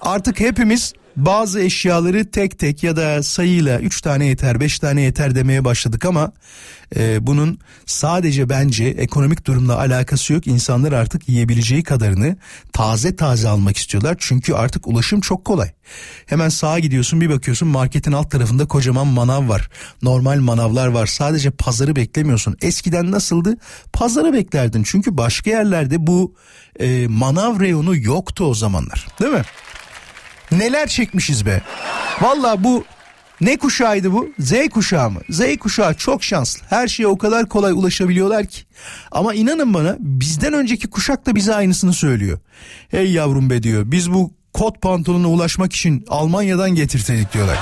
[0.00, 5.34] Artık hepimiz bazı eşyaları tek tek ya da sayıyla 3 tane yeter 5 tane yeter
[5.34, 6.32] demeye başladık ama
[6.96, 10.46] e, bunun sadece bence ekonomik durumla alakası yok.
[10.46, 12.36] İnsanlar artık yiyebileceği kadarını
[12.72, 14.16] taze taze almak istiyorlar.
[14.18, 15.70] Çünkü artık ulaşım çok kolay.
[16.26, 19.70] Hemen sağa gidiyorsun bir bakıyorsun marketin alt tarafında kocaman manav var.
[20.02, 21.06] Normal manavlar var.
[21.06, 22.56] Sadece pazarı beklemiyorsun.
[22.62, 23.56] Eskiden nasıldı?
[23.92, 24.82] Pazarı beklerdin.
[24.82, 26.34] Çünkü başka yerlerde bu
[26.80, 29.06] e, manav reyonu yoktu o zamanlar.
[29.20, 29.42] Değil mi?
[30.52, 31.62] Neler çekmişiz be.
[32.20, 32.84] Valla bu
[33.40, 34.28] Ne kuşağıydı bu?
[34.38, 35.20] Z kuşağı mı?
[35.30, 36.66] Z kuşağı çok şanslı.
[36.70, 38.60] Her şeye o kadar kolay ulaşabiliyorlar ki.
[39.12, 42.38] Ama inanın bana bizden önceki kuşak da bize aynısını söylüyor.
[42.88, 43.82] Hey yavrum be diyor.
[43.86, 47.58] Biz bu kot pantolona ulaşmak için Almanya'dan getirteydik diyorlar.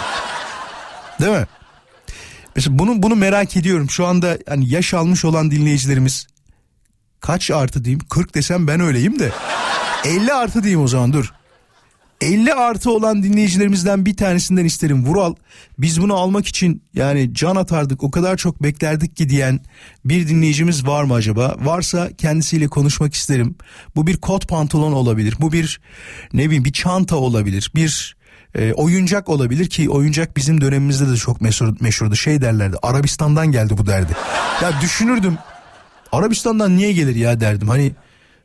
[1.20, 1.46] Değil mi?
[2.56, 3.90] Mesela bunu bunu merak ediyorum.
[3.90, 6.26] Şu anda hani yaş almış olan dinleyicilerimiz
[7.20, 8.00] kaç artı diyeyim?
[8.10, 9.32] 40 desem ben öyleyim de.
[10.04, 11.32] 50 artı diyeyim o zaman dur.
[12.20, 15.06] 50 artı olan dinleyicilerimizden bir tanesinden isterim.
[15.06, 15.34] Vural
[15.78, 19.60] biz bunu almak için yani can atardık o kadar çok beklerdik ki diyen
[20.04, 21.56] bir dinleyicimiz var mı acaba?
[21.60, 23.56] Varsa kendisiyle konuşmak isterim.
[23.96, 25.36] Bu bir kot pantolon olabilir.
[25.40, 25.80] Bu bir
[26.32, 27.72] ne bileyim bir çanta olabilir.
[27.74, 28.16] Bir
[28.54, 32.16] e, oyuncak olabilir ki oyuncak bizim dönemimizde de çok meşhur, meşhurdu.
[32.16, 34.12] Şey derlerdi Arabistan'dan geldi bu derdi.
[34.62, 35.38] Ya düşünürdüm
[36.12, 37.68] Arabistan'dan niye gelir ya derdim.
[37.68, 37.92] Hani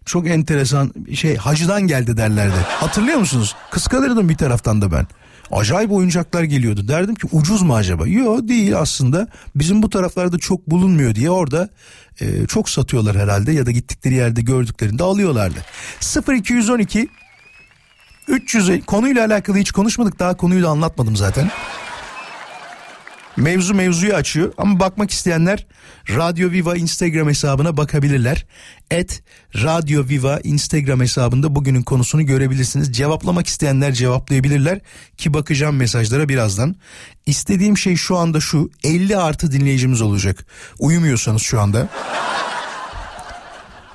[0.06, 2.56] çok enteresan şey hacıdan geldi derlerdi.
[2.68, 3.56] Hatırlıyor musunuz?
[3.72, 5.08] Kıskanırdım bir taraftan da ben.
[5.52, 6.88] Acayip oyuncaklar geliyordu.
[6.88, 8.08] Derdim ki ucuz mu acaba?
[8.08, 9.28] Yok değil aslında.
[9.56, 11.70] Bizim bu taraflarda çok bulunmuyor diye orada
[12.22, 15.60] e, çok satıyorlar herhalde ya da gittikleri yerde gördüklerinde alıyorlardı.
[16.34, 17.08] 0212
[18.28, 21.52] 300 konuyla alakalı hiç konuşmadık daha konuyu da anlatmadım zaten.
[23.38, 25.68] Mevzu mevzuyu açıyor ama bakmak isteyenler
[26.10, 28.46] Radyo Viva Instagram hesabına bakabilirler.
[28.92, 29.24] Et
[29.56, 32.94] Radyo Viva Instagram hesabında bugünün konusunu görebilirsiniz.
[32.94, 34.80] Cevaplamak isteyenler cevaplayabilirler
[35.18, 36.76] ki bakacağım mesajlara birazdan.
[37.26, 40.46] İstediğim şey şu anda şu 50 artı dinleyicimiz olacak.
[40.80, 41.90] Uyumuyorsanız şu anda.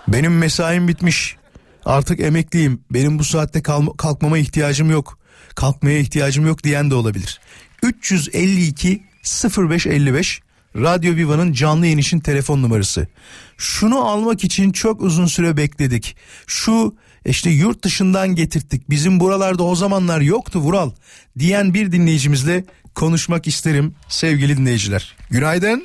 [0.09, 1.37] Benim mesaim bitmiş.
[1.85, 2.81] Artık emekliyim.
[2.91, 5.19] Benim bu saatte kalma, kalkmama ihtiyacım yok.
[5.55, 7.41] Kalkmaya ihtiyacım yok diyen de olabilir.
[7.83, 10.41] 352 0555
[10.77, 13.07] Radyo Viva'nın canlı yayın için telefon numarası.
[13.59, 16.17] Şunu almak için çok uzun süre bekledik.
[16.47, 18.91] Şu işte yurt dışından getirttik.
[18.91, 20.91] Bizim buralarda o zamanlar yoktu Vural
[21.39, 25.17] diyen bir dinleyicimizle konuşmak isterim sevgili dinleyiciler.
[25.31, 25.85] Günaydın.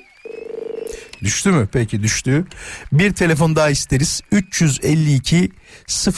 [1.24, 1.70] Düştü mü?
[1.72, 2.46] Peki düştü.
[2.92, 4.22] Bir telefon daha isteriz.
[4.32, 5.52] 352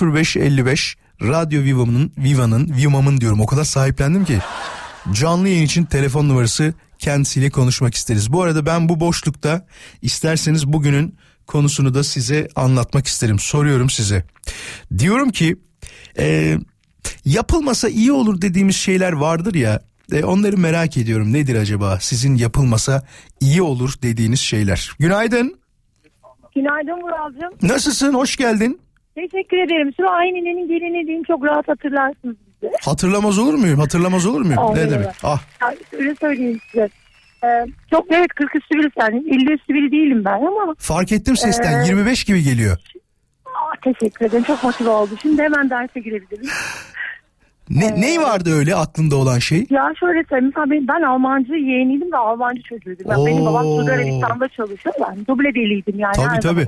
[0.01, 3.41] 0555 Radyo Viva'nın Viva'nın Viva'mın diyorum.
[3.41, 4.39] O kadar sahiplendim ki.
[5.11, 8.33] Canlı yayın için telefon numarası kendisiyle konuşmak isteriz.
[8.33, 9.65] Bu arada ben bu boşlukta
[10.01, 11.15] isterseniz bugünün
[11.47, 13.39] konusunu da size anlatmak isterim.
[13.39, 14.23] Soruyorum size.
[14.97, 15.55] Diyorum ki
[16.19, 16.55] e,
[17.25, 19.79] yapılmasa iyi olur dediğimiz şeyler vardır ya.
[20.11, 21.33] E, onları merak ediyorum.
[21.33, 23.03] Nedir acaba sizin yapılmasa
[23.41, 24.91] iyi olur dediğiniz şeyler?
[24.99, 25.59] Günaydın.
[26.55, 27.53] Günaydın Vuralcığım.
[27.61, 28.13] Nasılsın?
[28.13, 28.79] Hoş geldin.
[29.15, 29.93] Teşekkür ederim.
[29.97, 32.73] Şu Aynine'nin gelini diyeyim çok rahat hatırlarsınız bizi.
[32.85, 33.79] Hatırlamaz olur muyum?
[33.79, 34.57] Hatırlamaz olur muyum?
[34.57, 35.07] Olur, ne demek?
[35.23, 36.89] Ah Ya, öyle söyleyeyim size.
[37.43, 39.11] Ee, çok evet 40 üstü biri sen.
[39.11, 42.77] 50 üstü biri değilim ben ama fark ettim sesten Ee, 25 gibi geliyor.
[43.45, 44.43] aa, teşekkür ederim.
[44.43, 45.11] Çok motive oldu.
[45.21, 46.49] Şimdi hemen derse girebilirim.
[47.69, 49.65] Ne, ney vardı öyle aklında olan şey?
[49.69, 50.53] Ya şöyle söyleyeyim.
[50.55, 53.05] Mesela ben, ben Almancı yeğeniydim ve Almancı çocuğuydum.
[53.11, 53.63] Yani benim babam.
[53.63, 54.95] Suudi Arabistan'da çalışıyor.
[55.01, 56.15] Ben duble deliydim yani.
[56.15, 56.65] Tabii, tabii.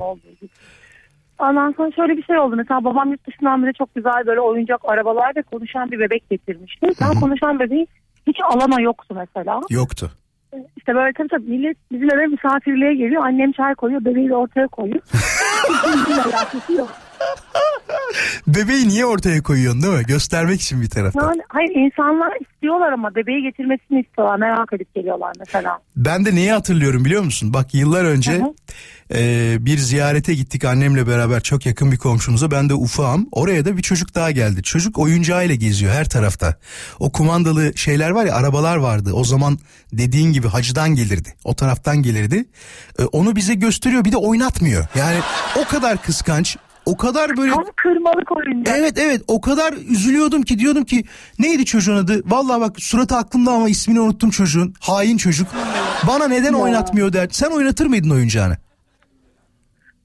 [1.40, 2.56] Ondan sonra şöyle bir şey oldu.
[2.56, 6.86] Mesela babam yurt dışından bile çok güzel böyle oyuncak arabalar ve konuşan bir bebek getirmişti.
[7.00, 7.86] Ben konuşan bebeği
[8.26, 9.60] hiç alana yoktu mesela.
[9.70, 10.10] Yoktu.
[10.76, 13.22] İşte böyle tabii tabii millet bizim eve misafirliğe geliyor.
[13.24, 15.00] Annem çay koyuyor, bebeği de ortaya koyuyor.
[15.12, 16.90] Hiçbir alakası yok.
[18.46, 20.04] Bebeği niye ortaya koyuyorsun değil mi?
[20.04, 21.28] Göstermek için bir taraftan.
[21.28, 24.36] Yani, hayır insanlar istiyorlar ama bebeği getirmesini istiyorlar.
[24.36, 25.78] Merak edip geliyorlar mesela.
[25.96, 27.54] Ben de neyi hatırlıyorum biliyor musun?
[27.54, 28.42] Bak yıllar önce
[29.14, 32.50] e, bir ziyarete gittik annemle beraber çok yakın bir komşumuza.
[32.50, 33.28] Ben de ufağım.
[33.32, 34.62] Oraya da bir çocuk daha geldi.
[34.62, 36.56] Çocuk oyuncağıyla geziyor her tarafta.
[36.98, 39.12] O kumandalı şeyler var ya arabalar vardı.
[39.14, 39.58] O zaman
[39.92, 41.34] dediğin gibi hacıdan gelirdi.
[41.44, 42.44] O taraftan gelirdi.
[42.98, 44.86] E, onu bize gösteriyor bir de oynatmıyor.
[44.94, 45.18] Yani
[45.56, 46.56] o kadar kıskanç.
[46.86, 48.76] O kadar böyle Tam kırmalık oyuncak.
[48.78, 51.04] Evet evet o kadar üzülüyordum ki diyordum ki
[51.38, 52.22] neydi çocuğun adı?
[52.26, 54.74] Vallahi bak suratı aklımda ama ismini unuttum çocuğun.
[54.80, 55.48] Hain çocuk.
[56.08, 57.28] Bana neden oynatmıyor der.
[57.30, 58.56] Sen oynatır mıydın oyuncağını?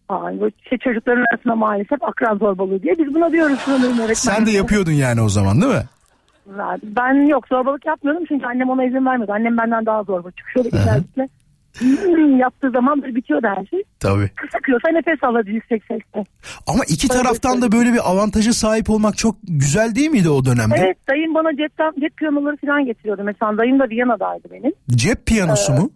[0.10, 4.14] Ay, bu şey çocukların arasında maalesef akran zorbalığı diye biz buna diyoruz sanırım öğretmen.
[4.14, 5.84] Sen de yapıyordun yani o zaman değil mi?
[6.84, 9.32] Ben yok zorbalık yapmıyordum çünkü annem ona izin vermedi.
[9.34, 10.30] Annem benden daha zorba.
[10.54, 11.30] Şöyle özellikle
[12.38, 13.84] yaptığı zaman böyle bitiyordu her şey.
[14.00, 14.30] Tabii.
[14.56, 16.24] Sıkıyorsa nefes alırdı yüksek sesle.
[16.68, 20.76] Ama iki taraftan da böyle bir avantaja sahip olmak çok güzel değil miydi o dönemde?
[20.78, 23.22] Evet dayım bana cepten, cep piyanoları falan getiriyordu.
[23.24, 24.74] Mesela dayım da Viyana'daydı benim.
[24.90, 25.90] Cep piyanosu mu?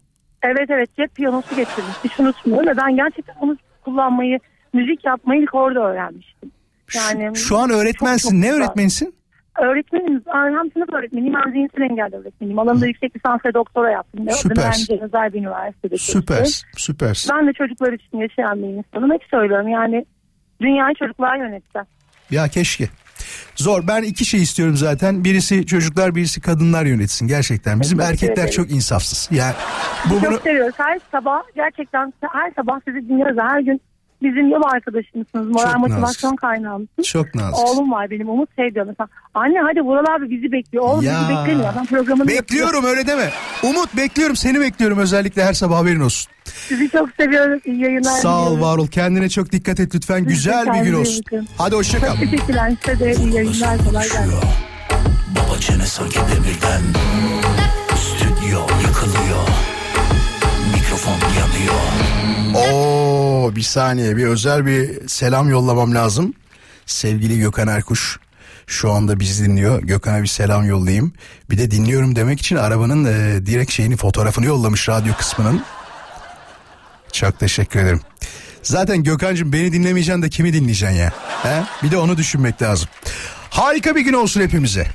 [0.44, 1.96] Evet evet cep piyanosu getirmiş.
[2.04, 4.40] Hiç unutmuyorum ve ben gerçekten onu kullanmayı,
[4.74, 6.52] müzik yapmayı ilk orada öğrenmiştim.
[6.96, 8.30] Yani Şu an öğretmensin.
[8.30, 8.62] çok, çok ne güzel.
[8.62, 9.14] öğretmenisin?
[9.62, 12.60] Öğretmenim, hem sınıf öğretmeniyim hem zihinsel engelli öğretmeniyim.
[12.60, 14.26] Alanında yüksek lisans ve doktora yaptım.
[14.26, 14.64] Ne Süper.
[14.64, 15.98] Öğrenci özel bir üniversitede.
[15.98, 16.62] Süper.
[16.78, 17.28] Süper.
[17.32, 19.12] Ben de çocuklar için yaşayan bir insanım.
[19.12, 20.06] Hep söylüyorum yani
[20.62, 21.80] dünyayı çocuklar yönetse.
[22.32, 22.90] Ya keşke.
[23.56, 23.88] Zor.
[23.88, 25.24] Ben iki şey istiyorum zaten.
[25.24, 27.80] Birisi çocuklar, birisi kadınlar yönetsin gerçekten.
[27.80, 28.50] Bizim erkekler ederim.
[28.50, 29.30] çok insafsız.
[29.32, 29.54] Yani
[30.06, 30.76] bu bunu Çok seviyoruz.
[30.78, 33.38] Her sabah gerçekten her sabah sizi dinliyoruz.
[33.40, 33.82] Her gün
[34.24, 35.48] bizim yol arkadaşımsınız.
[35.48, 36.36] Moral Çok motivasyon naziksın.
[36.36, 37.08] kaynağımsınız.
[37.08, 37.60] çok nazik.
[37.68, 39.08] Oğlum var benim Umut şey diyor mesela.
[39.34, 40.84] Anne hadi Vural abi bizi bekliyor.
[40.84, 41.20] Oğlum Ya.
[41.22, 41.74] bizi beklemiyor.
[41.78, 43.30] Ben programını Bekliyorum öyle deme.
[43.64, 46.30] Umut bekliyorum seni bekliyorum özellikle her sabah haberin olsun.
[46.32, 46.50] yapıyorum.
[46.68, 47.62] Sizi çok seviyoruz.
[47.66, 48.12] İyi yayınlar.
[48.12, 51.24] Sağ ol var ol kendine çok dikkat et lütfen güzel bir gün olsun.
[51.26, 51.48] bakın.
[51.58, 52.16] Hadi hoşça kal.
[52.16, 53.78] Teşekkürler size de iyi yayınlar.
[53.90, 54.34] Kolay gelsin.
[55.36, 56.82] Baba çene sanki demirden
[63.40, 66.34] Oo bir saniye bir özel bir selam yollamam lazım.
[66.86, 68.20] Sevgili Gökhan Erkuş
[68.68, 69.82] şu anda bizi dinliyor.
[69.82, 71.14] Gökhan'a bir selam yollayayım.
[71.50, 75.64] Bir de dinliyorum demek için arabanın e, direkt şeyini fotoğrafını yollamış radyo kısmının.
[77.12, 78.02] Çok teşekkür ederim.
[78.64, 81.14] Zaten Gökhan'cığım beni dinlemeyeceksin de kimi dinleyeceksin ya?
[81.44, 81.64] He?
[81.84, 82.90] Bir de onu düşünmek lazım.
[83.50, 84.88] Harika bir gün olsun hepimize.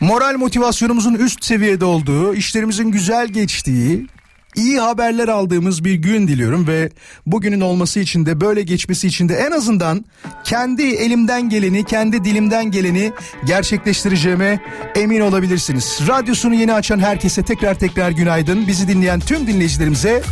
[0.00, 4.06] Moral motivasyonumuzun üst seviyede olduğu, işlerimizin güzel geçtiği,
[4.56, 6.90] iyi haberler aldığımız bir gün diliyorum ve
[7.26, 10.04] bugünün olması için de böyle geçmesi için de en azından
[10.44, 13.12] kendi elimden geleni, kendi dilimden geleni
[13.46, 14.60] gerçekleştireceğime
[14.94, 16.00] emin olabilirsiniz.
[16.08, 18.66] Radyosunu yeni açan herkese tekrar tekrar günaydın.
[18.66, 20.22] Bizi dinleyen tüm dinleyicilerimize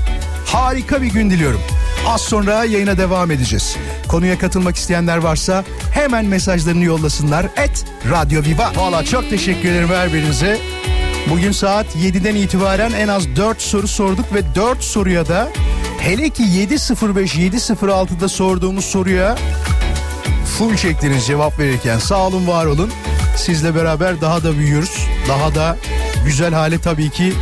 [0.46, 1.60] harika bir gün diliyorum.
[2.06, 3.76] Az sonra yayına devam edeceğiz.
[4.08, 7.46] Konuya katılmak isteyenler varsa hemen mesajlarını yollasınlar.
[7.56, 8.72] Et Radyo Viva.
[8.76, 10.58] Valla çok teşekkür ederim her birinize.
[11.30, 15.48] Bugün saat 7'den itibaren en az 4 soru sorduk ve 4 soruya da
[15.98, 19.36] hele ki 7.05 7.06'da sorduğumuz soruya
[20.58, 21.98] full çektiniz cevap verirken.
[21.98, 22.90] Sağ olun var olun.
[23.36, 25.06] Sizle beraber daha da büyüyoruz.
[25.28, 25.76] Daha da
[26.24, 27.32] güzel hale tabii ki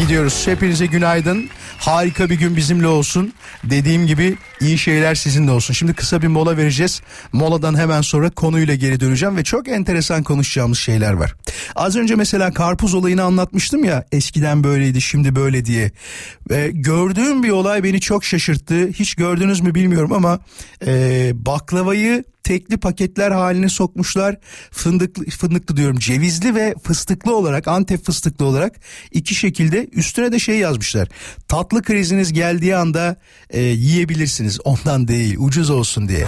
[0.00, 0.46] gidiyoruz.
[0.46, 1.48] Hepinize günaydın.
[1.78, 3.32] Harika bir gün bizimle olsun.
[3.64, 5.74] Dediğim gibi iyi şeyler sizinle olsun.
[5.74, 7.00] Şimdi kısa bir mola vereceğiz.
[7.32, 11.34] Moladan hemen sonra konuyla geri döneceğim ve çok enteresan konuşacağımız şeyler var.
[11.76, 14.04] Az önce mesela karpuz olayını anlatmıştım ya.
[14.12, 15.90] Eskiden böyleydi, şimdi böyle diye.
[16.50, 18.88] Ve gördüğüm bir olay beni çok şaşırttı.
[18.88, 20.40] Hiç gördünüz mü bilmiyorum ama
[20.86, 24.36] e, baklavayı tekli paketler haline sokmuşlar.
[24.70, 28.72] Fındıklı, fındıklı diyorum cevizli ve fıstıklı olarak Antep fıstıklı olarak
[29.12, 31.08] iki şekilde üstüne de şey yazmışlar.
[31.48, 33.16] Tatlı kriziniz geldiği anda
[33.50, 36.26] e, yiyebilirsiniz ondan değil ucuz olsun diye.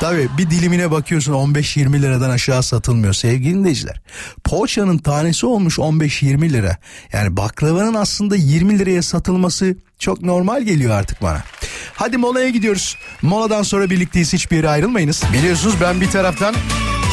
[0.00, 4.00] Tabii bir dilimine bakıyorsun 15-20 liradan aşağı satılmıyor sevgili dinleyiciler.
[4.44, 6.76] Poğaçanın tanesi olmuş 15-20 lira.
[7.12, 11.42] Yani baklavanın aslında 20 liraya satılması çok normal geliyor artık bana.
[11.98, 12.96] Hadi molaya gidiyoruz.
[13.22, 15.22] Moladan sonra birlikteyiz hiçbir yere ayrılmayınız.
[15.32, 16.54] Biliyorsunuz ben bir taraftan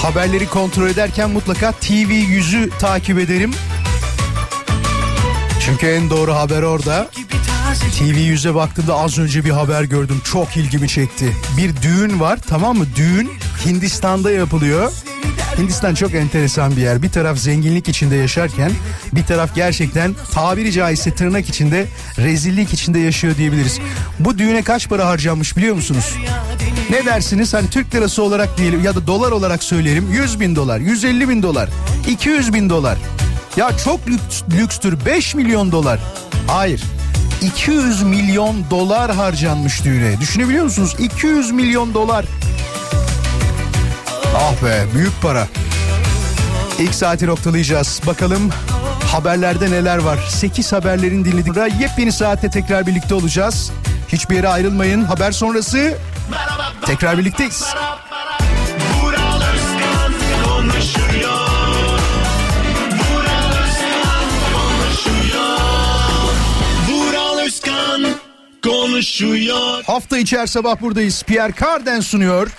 [0.01, 3.51] haberleri kontrol ederken mutlaka TV yüzü takip ederim.
[5.65, 7.09] Çünkü en doğru haber orada.
[7.99, 10.21] TV yüze baktığımda az önce bir haber gördüm.
[10.23, 11.33] Çok ilgimi çekti.
[11.57, 12.85] Bir düğün var tamam mı?
[12.95, 13.31] Düğün
[13.65, 14.91] Hindistan'da yapılıyor.
[15.57, 17.01] Hindistan çok enteresan bir yer.
[17.01, 18.71] Bir taraf zenginlik içinde yaşarken
[19.13, 23.79] bir taraf gerçekten tabiri caizse tırnak içinde rezillik içinde yaşıyor diyebiliriz.
[24.19, 26.15] Bu düğüne kaç para harcanmış biliyor musunuz?
[26.89, 27.53] Ne dersiniz?
[27.53, 30.11] Hani Türk lirası olarak diyelim ya da dolar olarak söyleyelim.
[30.11, 31.69] 100 bin dolar, 150 bin dolar,
[32.09, 32.97] 200 bin dolar.
[33.57, 35.99] Ya çok lüks, lükstür 5 milyon dolar.
[36.47, 36.83] Hayır
[37.41, 40.19] 200 milyon dolar harcanmış düğüne.
[40.19, 40.95] Düşünebiliyor musunuz?
[40.99, 42.25] 200 milyon dolar.
[44.37, 45.47] Ah be büyük para.
[46.79, 48.01] İlk saati noktalayacağız.
[48.07, 48.49] Bakalım
[49.11, 50.19] haberlerde neler var.
[50.29, 53.71] 8 haberlerin dinlediğinde yepyeni saatte tekrar birlikte olacağız.
[54.07, 55.03] Hiçbir yere ayrılmayın.
[55.03, 55.97] Haber sonrası
[56.85, 57.65] tekrar birlikteyiz.
[68.63, 69.83] Konuşuyor.
[69.83, 71.23] Hafta içi her sabah buradayız.
[71.23, 72.51] Pierre Carden sunuyor.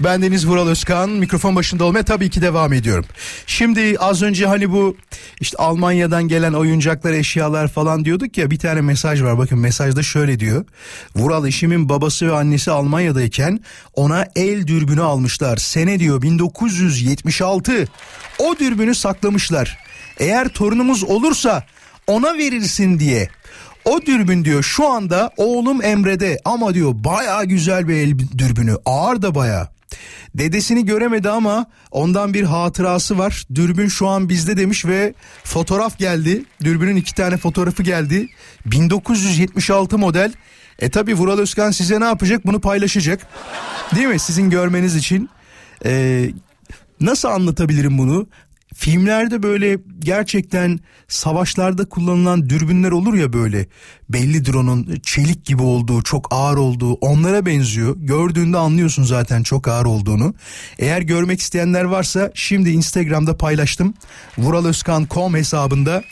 [0.00, 1.10] Ben Deniz Vural Özkan.
[1.10, 3.04] Mikrofon başında olmaya tabii ki devam ediyorum.
[3.46, 4.96] Şimdi az önce hani bu
[5.40, 9.38] işte Almanya'dan gelen oyuncaklar, eşyalar falan diyorduk ya bir tane mesaj var.
[9.38, 10.64] Bakın mesajda şöyle diyor.
[11.16, 13.60] Vural eşimin babası ve annesi Almanya'dayken
[13.94, 15.56] ona el dürbünü almışlar.
[15.56, 17.88] Sene diyor 1976.
[18.38, 19.78] O dürbünü saklamışlar.
[20.18, 21.64] Eğer torunumuz olursa
[22.06, 23.28] ona verirsin diye.
[23.84, 29.22] O dürbün diyor şu anda oğlum Emre'de ama diyor baya güzel bir el dürbünü ağır
[29.22, 29.79] da baya.
[30.34, 33.46] Dedesini göremedi ama ondan bir hatırası var.
[33.54, 36.44] Dürbün şu an bizde demiş ve fotoğraf geldi.
[36.64, 38.28] Dürbünün iki tane fotoğrafı geldi.
[38.66, 40.32] 1976 model.
[40.78, 42.46] E tabi Vural Özkan size ne yapacak?
[42.46, 43.26] Bunu paylaşacak.
[43.94, 44.18] Değil mi?
[44.18, 45.30] Sizin görmeniz için.
[45.84, 46.30] Ee,
[47.00, 48.26] nasıl anlatabilirim bunu?
[48.74, 53.66] Filmlerde böyle gerçekten savaşlarda kullanılan dürbünler olur ya böyle.
[54.08, 57.96] Bellidir onun çelik gibi olduğu çok ağır olduğu onlara benziyor.
[57.98, 60.34] Gördüğünde anlıyorsun zaten çok ağır olduğunu.
[60.78, 63.94] Eğer görmek isteyenler varsa şimdi instagramda paylaştım.
[64.38, 66.02] Vuraloskan.com hesabında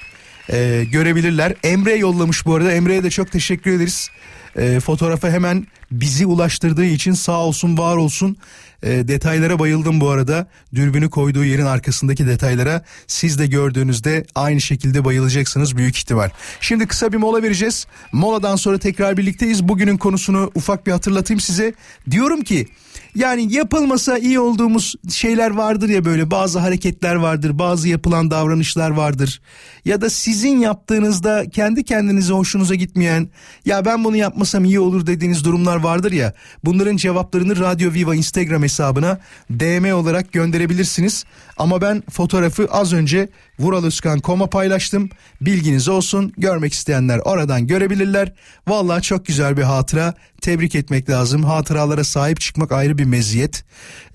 [0.53, 1.55] e, görebilirler.
[1.63, 2.73] Emre yollamış bu arada.
[2.73, 4.11] Emre'ye de çok teşekkür ederiz.
[4.57, 8.37] E, fotoğrafı hemen bizi ulaştırdığı için sağ olsun var olsun
[8.83, 10.47] e, detaylara bayıldım bu arada.
[10.75, 16.31] Dürbünü koyduğu yerin arkasındaki detaylara siz de gördüğünüzde aynı şekilde bayılacaksınız büyük ihtimal.
[16.61, 17.87] Şimdi kısa bir mola vereceğiz.
[18.13, 19.69] Moladan sonra tekrar birlikteyiz.
[19.69, 21.75] Bugünün konusunu ufak bir hatırlatayım size.
[22.11, 22.67] Diyorum ki
[23.15, 29.41] yani yapılmasa iyi olduğumuz şeyler vardır ya böyle bazı hareketler vardır, bazı yapılan davranışlar vardır.
[29.85, 33.29] Ya da sizin yaptığınızda kendi kendinize hoşunuza gitmeyen
[33.65, 36.33] ya ben bunu yapmasam iyi olur dediğiniz durumlar vardır ya.
[36.65, 39.19] Bunların cevaplarını Radyo Viva Instagram hesabına
[39.51, 41.25] DM olarak gönderebilirsiniz.
[41.57, 45.11] Ama ben fotoğrafı az önce vuraloskan.com'a paylaştım.
[45.41, 46.33] Bilginiz olsun.
[46.39, 48.33] Görmek isteyenler oradan görebilirler.
[48.69, 50.15] Vallahi çok güzel bir hatıra.
[50.41, 51.45] Tebrik etmek lazım.
[51.45, 53.65] Hatıralara sahip çıkmak ayrı bir meziyet.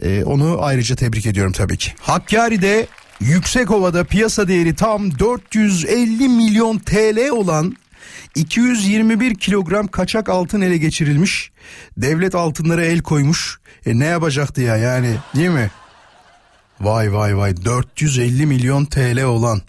[0.01, 1.91] Ee, onu ayrıca tebrik ediyorum tabii ki.
[2.01, 2.87] Hakkari'de
[3.19, 7.75] Yüksekova'da piyasa değeri tam 450 milyon TL olan
[8.35, 11.51] 221 kilogram kaçak altın ele geçirilmiş.
[11.97, 13.59] Devlet altınlara el koymuş.
[13.85, 15.71] E ne yapacaktı ya yani değil mi?
[16.81, 19.61] Vay vay vay 450 milyon TL olan.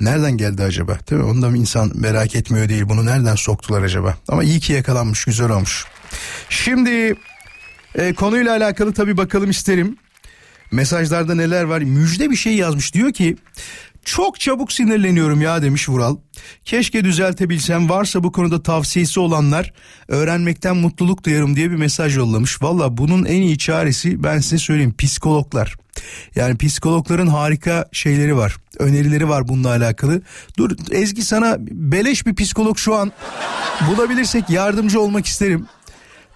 [0.00, 0.98] Nereden geldi acaba?
[1.10, 1.28] Değil mi?
[1.28, 2.88] Onu da insan merak etmiyor değil.
[2.88, 4.16] Bunu nereden soktular acaba?
[4.28, 5.84] Ama iyi ki yakalanmış, güzel olmuş.
[6.48, 7.14] Şimdi
[7.94, 9.96] e, konuyla alakalı tabii bakalım isterim.
[10.72, 11.82] Mesajlarda neler var?
[11.82, 12.94] Müjde bir şey yazmış.
[12.94, 13.36] Diyor ki
[14.06, 16.16] çok çabuk sinirleniyorum ya demiş Vural.
[16.64, 19.72] Keşke düzeltebilsem varsa bu konuda tavsiyesi olanlar
[20.08, 22.62] öğrenmekten mutluluk duyarım diye bir mesaj yollamış.
[22.62, 25.76] Valla bunun en iyi çaresi ben size söyleyeyim psikologlar.
[26.34, 28.56] Yani psikologların harika şeyleri var.
[28.78, 30.22] Önerileri var bununla alakalı.
[30.58, 33.12] Dur Ezgi sana beleş bir psikolog şu an
[33.90, 35.66] bulabilirsek yardımcı olmak isterim.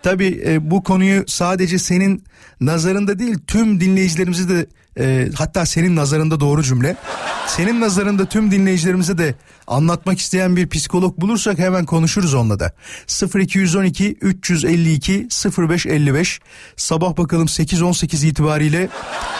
[0.02, 2.24] Tabii e, bu konuyu sadece senin
[2.60, 4.66] nazarında değil tüm dinleyicilerimizi de
[5.00, 6.96] e, hatta senin nazarında doğru cümle.
[7.46, 9.34] Senin nazarında tüm dinleyicilerimize de
[9.66, 12.72] anlatmak isteyen bir psikolog bulursak hemen konuşuruz onunla da.
[13.34, 15.28] 0212 352
[15.58, 16.40] 0555
[16.76, 18.88] sabah bakalım 8-18 itibariyle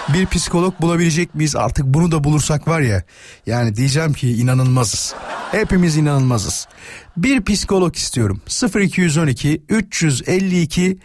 [0.09, 1.57] bir psikolog bulabilecek miyiz?
[1.57, 3.03] Artık bunu da bulursak var ya
[3.47, 5.15] yani diyeceğim ki inanılmazız.
[5.51, 6.69] Hepimiz inanılmazız.
[7.17, 8.41] Bir psikolog istiyorum.
[8.75, 10.99] 0212 352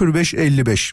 [0.00, 0.92] 0555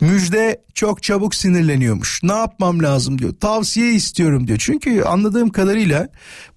[0.00, 2.22] Müjde çok çabuk sinirleniyormuş.
[2.22, 3.34] Ne yapmam lazım diyor.
[3.40, 4.58] Tavsiye istiyorum diyor.
[4.58, 6.08] Çünkü anladığım kadarıyla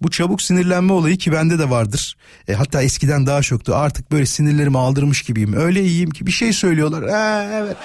[0.02, 2.18] bu çabuk sinirlenme olayı ki bende de vardır.
[2.48, 3.76] E, hatta eskiden daha çoktu.
[3.76, 5.54] Artık böyle sinirlerimi aldırmış gibiyim.
[5.54, 7.04] Öyle iyiyim ki bir şey söylüyorlar.
[7.04, 7.78] Ee, evet.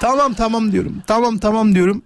[0.00, 1.02] Tamam tamam diyorum.
[1.06, 2.02] Tamam tamam diyorum.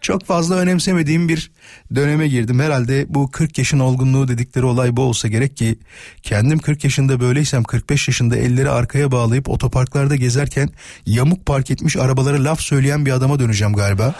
[0.00, 1.50] Çok fazla önemsemediğim bir
[1.94, 2.60] döneme girdim.
[2.60, 5.78] Herhalde bu 40 yaşın olgunluğu dedikleri olay bu olsa gerek ki
[6.22, 10.68] kendim 40 yaşında böyleysem 45 yaşında elleri arkaya bağlayıp otoparklarda gezerken
[11.06, 14.14] yamuk park etmiş arabalara laf söyleyen bir adama döneceğim galiba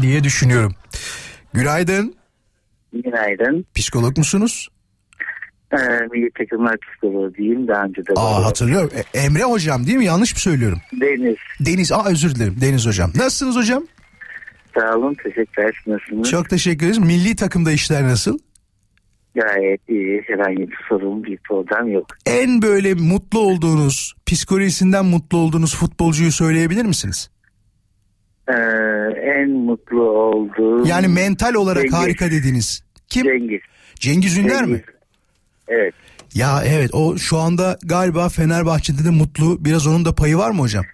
[0.00, 0.74] diye düşünüyorum.
[1.52, 2.14] Günaydın.
[2.92, 3.66] Günaydın.
[3.74, 4.68] Psikolog musunuz?
[5.74, 7.32] Ee, milli takımlar psikoloğu
[7.68, 8.12] daha önce de.
[8.16, 8.90] Aa hatırlıyorum.
[9.14, 10.04] E, Emre hocam değil mi?
[10.04, 10.78] Yanlış mı söylüyorum?
[11.00, 11.36] Deniz.
[11.60, 11.92] Deniz.
[11.92, 12.56] Aa özür dilerim.
[12.60, 13.10] Deniz hocam.
[13.14, 13.84] Nasılsınız hocam?
[14.78, 15.82] Sağ olun teşekkürler.
[15.86, 16.30] Nasılsınız?
[16.30, 16.98] Çok teşekkür ederiz.
[16.98, 18.38] Milli takımda işler nasıl?
[19.34, 20.22] Gayet iyi.
[20.26, 22.06] Herhangi bir sorun bir problem yok.
[22.26, 27.30] En böyle mutlu olduğunuz, psikolojisinden mutlu olduğunuz futbolcuyu söyleyebilir misiniz?
[28.48, 28.52] Ee,
[29.40, 30.86] en mutlu olduğum...
[30.86, 31.98] Yani mental olarak Cengiz.
[31.98, 32.84] harika dediğiniz.
[33.08, 33.22] Kim?
[33.24, 33.60] Cengiz.
[33.94, 34.82] Cengiz Ünder mi?
[35.68, 35.94] Evet.
[36.34, 39.64] Ya evet o şu anda galiba Fenerbahçe'de de mutlu.
[39.64, 40.84] Biraz onun da payı var mı hocam?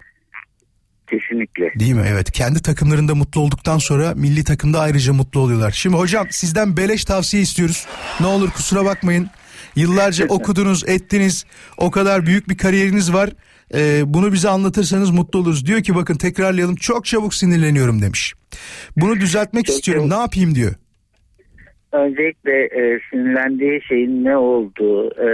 [1.09, 1.79] Kesinlikle.
[1.79, 2.05] Değil mi?
[2.07, 2.31] Evet.
[2.31, 5.71] Kendi takımlarında mutlu olduktan sonra milli takımda ayrıca mutlu oluyorlar.
[5.71, 7.85] Şimdi hocam sizden beleş tavsiye istiyoruz.
[8.19, 9.29] Ne olur kusura bakmayın.
[9.75, 11.45] Yıllarca okudunuz, ettiniz.
[11.77, 13.29] O kadar büyük bir kariyeriniz var.
[13.73, 15.65] Ee, bunu bize anlatırsanız mutlu oluruz.
[15.65, 18.33] Diyor ki bakın tekrarlayalım çok çabuk sinirleniyorum demiş.
[18.97, 20.03] Bunu düzeltmek Çok istiyorum.
[20.03, 20.15] çabuk.
[20.17, 20.75] Ne yapayım diyor.
[21.91, 25.27] Öncelikle e, sinirlendiği şeyin ne olduğu, e,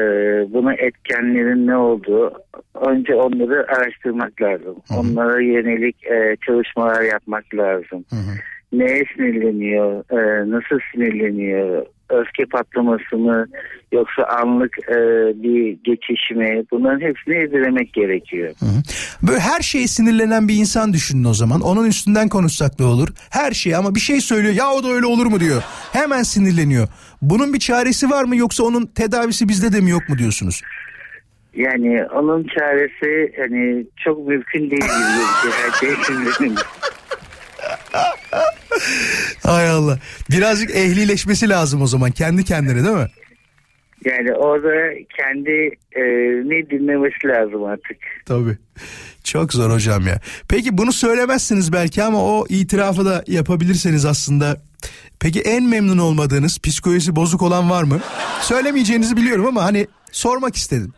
[0.53, 2.33] buna etkenlerin ne olduğu
[2.87, 4.75] önce onları araştırmak lazım.
[4.99, 8.05] Onlara yönelik e, çalışmalar yapmak lazım.
[8.71, 13.45] Neye sinirleniyor, e, nasıl sinirleniyor, öfke patlaması mı
[13.91, 14.95] yoksa anlık e,
[15.43, 18.53] bir geçiş mi bunların hepsini irdelemek gerekiyor.
[19.27, 21.61] Böyle her şeye sinirlenen bir insan düşünün o zaman.
[21.61, 23.07] Onun üstünden konuşsak da olur.
[23.29, 24.53] Her şey ama bir şey söylüyor.
[24.53, 25.63] Ya o da öyle olur mu diyor.
[25.93, 26.87] Hemen sinirleniyor.
[27.21, 30.61] Bunun bir çaresi var mı yoksa onun tedavisi bizde de mi yok mu diyorsunuz?
[31.55, 35.53] Yani onun çaresi hani çok mümkün değil gibi gözüküyor.
[35.63, 36.63] Her şey sinirlenir.
[39.43, 39.99] Hay Allah.
[40.32, 43.07] Birazcık ehlileşmesi lazım o zaman kendi kendine değil mi?
[44.05, 45.51] Yani orada kendi
[45.95, 46.01] e,
[46.49, 47.97] ne dinlemesi lazım artık.
[48.25, 48.57] Tabii.
[49.23, 50.19] Çok zor hocam ya.
[50.49, 54.57] Peki bunu söylemezsiniz belki ama o itirafı da yapabilirseniz aslında.
[55.19, 57.99] Peki en memnun olmadığınız psikolojisi bozuk olan var mı?
[58.41, 60.93] Söylemeyeceğinizi biliyorum ama hani sormak istedim.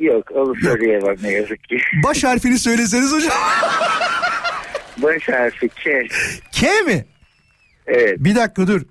[0.00, 1.78] Yok onu söyleyemem ne yazık ki.
[2.04, 3.32] Baş harfini söyleseniz hocam.
[5.02, 6.02] Baş harfi K.
[6.52, 7.04] K mi?
[7.86, 8.16] Evet.
[8.18, 8.82] Bir dakika dur.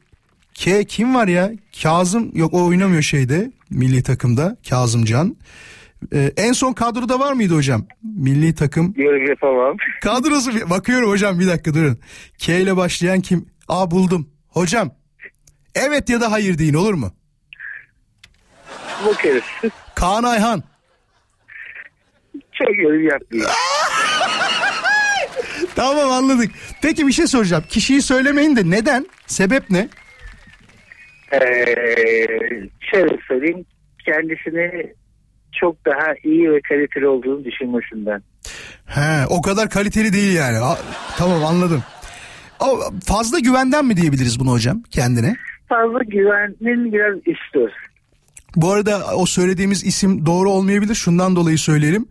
[0.54, 1.52] K kim var ya?
[1.84, 5.38] Kazım yok o oynamıyor şeyde milli takımda Kazımcan.
[6.14, 7.86] Ee, en son kadroda var mıydı hocam?
[8.04, 9.78] Milli takım Yorum yapamam.
[10.02, 12.00] kadrosu bakıyorum hocam bir dakika durun.
[12.38, 13.50] K ile başlayan kim?
[13.68, 14.30] Aa buldum.
[14.48, 14.92] Hocam
[15.76, 17.12] evet ya da hayır deyin olur mu?
[19.06, 19.44] Bakarız.
[19.96, 20.64] Kaan Ayhan.
[22.54, 23.52] Çok yorum yapmayayım.
[25.78, 26.52] Tamam anladık.
[26.82, 27.64] Peki bir şey soracağım.
[27.70, 29.06] Kişiyi söylemeyin de neden?
[29.28, 29.88] Sebep ne?
[31.34, 31.40] Ee,
[32.92, 33.66] şöyle söyleyeyim.
[34.06, 34.94] Kendisini
[35.60, 38.24] çok daha iyi ve kaliteli olduğunu düşünmesinden.
[38.86, 40.58] He, o kadar kaliteli değil yani.
[40.60, 40.78] A-
[41.18, 41.84] tamam anladım.
[42.60, 45.36] O, fazla güvenden mi diyebiliriz bunu hocam kendine?
[45.70, 47.72] Fazla güvenin biraz üstü.
[48.58, 50.96] Bu arada o söylediğimiz isim doğru olmayabilir.
[50.96, 52.08] Şundan dolayı söyleyelim.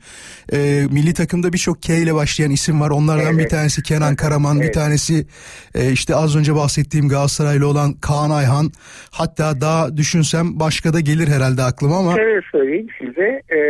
[0.53, 2.91] Ee, milli takımda birçok K ile başlayan isim var.
[2.91, 3.45] Onlardan Evet.
[3.45, 4.75] bir tanesi Kenan Karaman, bir Evet.
[4.75, 5.27] tanesi
[5.75, 8.73] e, işte az önce bahsettiğim Galatasaraylı olan Kaan Ayhan.
[9.11, 13.43] Hatta daha düşünsem başka da gelir herhalde aklıma ama Şöyle söyleyeyim size.
[13.57, 13.61] E,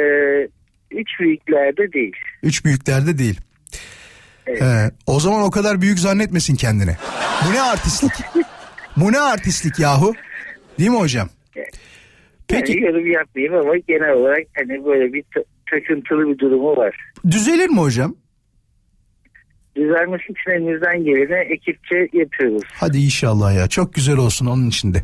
[0.90, 2.12] üç büyüklerde değil.
[2.42, 3.40] üç büyüklerde değil.
[4.46, 4.62] Evet.
[4.62, 6.96] Ee, o zaman o kadar büyük zannetmesin kendini.
[7.48, 8.12] Bu ne artistlik?
[8.96, 10.14] Bu ne artistlik yahu?
[10.78, 11.28] Değil mi hocam?
[12.48, 15.24] Peki Yani yorum yapmayayım ama genel olarak hani böyle bir
[15.70, 16.96] takıntılı bir durumu var.
[17.30, 18.14] düzelir mi hocam?
[19.76, 22.62] Düzelmesi için elimizden geleni ekipçe yapıyoruz.
[22.74, 23.68] Hadi inşallah ya.
[23.68, 24.98] Çok güzel olsun onun içinde.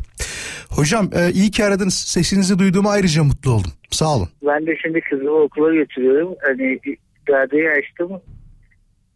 [0.69, 1.93] Hocam e, iyi ki aradınız.
[1.93, 3.71] Sesinizi duyduğuma ayrıca mutlu oldum.
[3.89, 4.29] Sağ olun.
[4.47, 6.35] Ben de şimdi kızımı okula götürüyorum.
[6.47, 6.79] Hani
[7.29, 8.11] radyoyu açtım.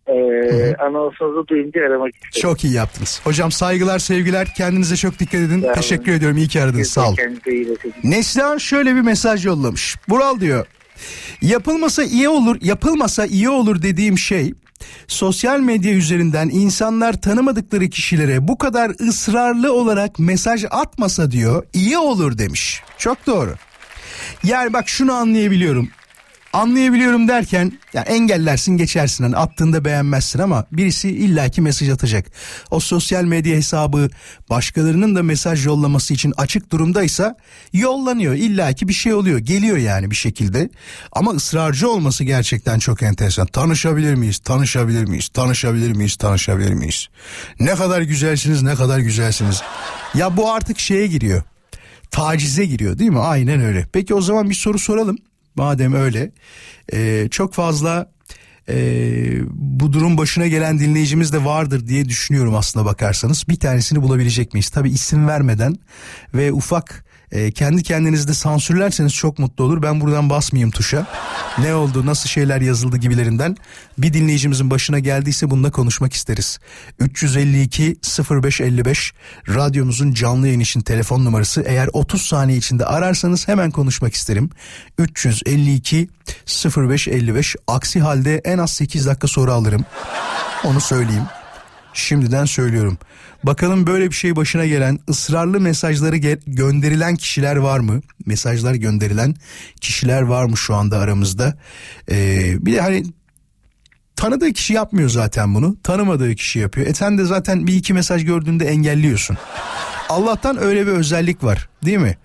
[0.07, 2.41] Ee, anonsunuzu duyunca aramak istedim.
[2.41, 3.21] Çok iyi yaptınız.
[3.23, 4.47] Hocam saygılar sevgiler.
[4.57, 5.61] Kendinize çok dikkat edin.
[5.61, 5.73] Sağ olun.
[5.73, 6.37] Teşekkür ediyorum.
[6.37, 6.87] İyi ki aradınız.
[6.87, 7.17] Sağ olun.
[8.03, 9.95] Neslihan şöyle bir mesaj yollamış.
[10.09, 10.65] Bural diyor.
[11.41, 14.53] Yapılmasa iyi olur, yapılmasa iyi olur dediğim şey
[15.07, 22.37] sosyal medya üzerinden insanlar tanımadıkları kişilere bu kadar ısrarlı olarak mesaj atmasa diyor iyi olur
[22.37, 22.81] demiş.
[22.97, 23.55] Çok doğru.
[24.43, 25.89] Yani bak şunu anlayabiliyorum.
[26.53, 32.25] Anlayabiliyorum derken yani engellersin geçersin hani attığında beğenmezsin ama birisi illaki mesaj atacak.
[32.71, 34.09] O sosyal medya hesabı
[34.49, 37.35] başkalarının da mesaj yollaması için açık durumdaysa
[37.73, 40.69] yollanıyor illaki bir şey oluyor geliyor yani bir şekilde.
[41.11, 43.47] Ama ısrarcı olması gerçekten çok enteresan.
[43.47, 44.37] Tanışabilir miyiz?
[44.37, 45.27] Tanışabilir miyiz?
[45.27, 46.15] Tanışabilir miyiz?
[46.15, 47.07] Tanışabilir miyiz?
[47.59, 49.61] Ne kadar güzelsiniz ne kadar güzelsiniz.
[50.13, 51.43] Ya bu artık şeye giriyor
[52.11, 53.19] tacize giriyor değil mi?
[53.19, 53.87] Aynen öyle.
[53.93, 55.17] Peki o zaman bir soru soralım.
[55.57, 56.31] Madem öyle
[56.93, 58.11] Ee, çok fazla
[58.69, 63.43] ee, bu durum başına gelen dinleyicimiz de vardır diye düşünüyorum aslına bakarsanız.
[63.49, 64.69] Bir tanesini bulabilecek miyiz?
[64.69, 65.75] Tabii isim vermeden
[66.33, 69.81] ve ufak e, kendi kendinizde sansürlerseniz çok mutlu olur.
[69.83, 71.07] Ben buradan basmayayım tuşa.
[71.59, 73.57] Ne oldu, nasıl şeyler yazıldı gibilerinden.
[73.97, 76.59] Bir dinleyicimizin başına geldiyse bununla konuşmak isteriz.
[76.99, 77.97] 352
[78.29, 79.13] 0555
[79.47, 81.61] radyomuzun canlı yayın için telefon numarası.
[81.61, 84.49] Eğer 30 saniye içinde ararsanız hemen konuşmak isterim.
[84.97, 86.09] 352
[86.77, 89.85] 0555 aksi halde en az 8 dakika sonra alırım.
[90.63, 91.23] Onu söyleyeyim.
[91.97, 92.97] Şimdiden söylüyorum.
[93.43, 98.01] Bakalım böyle bir şey başına gelen ısrarlı mesajları ge- gönderilen kişiler var mı?
[98.25, 99.35] Mesajlar gönderilen
[99.81, 101.57] kişiler var mı şu anda aramızda?
[102.11, 103.03] Ee, bir de hani
[104.15, 105.77] tanıdığı kişi yapmıyor zaten bunu.
[105.83, 106.87] Tanımadığı kişi yapıyor.
[106.87, 109.37] E sen de zaten bir iki mesaj gördüğünde engelliyorsun.
[110.09, 112.17] Allah'tan öyle bir özellik var değil mi?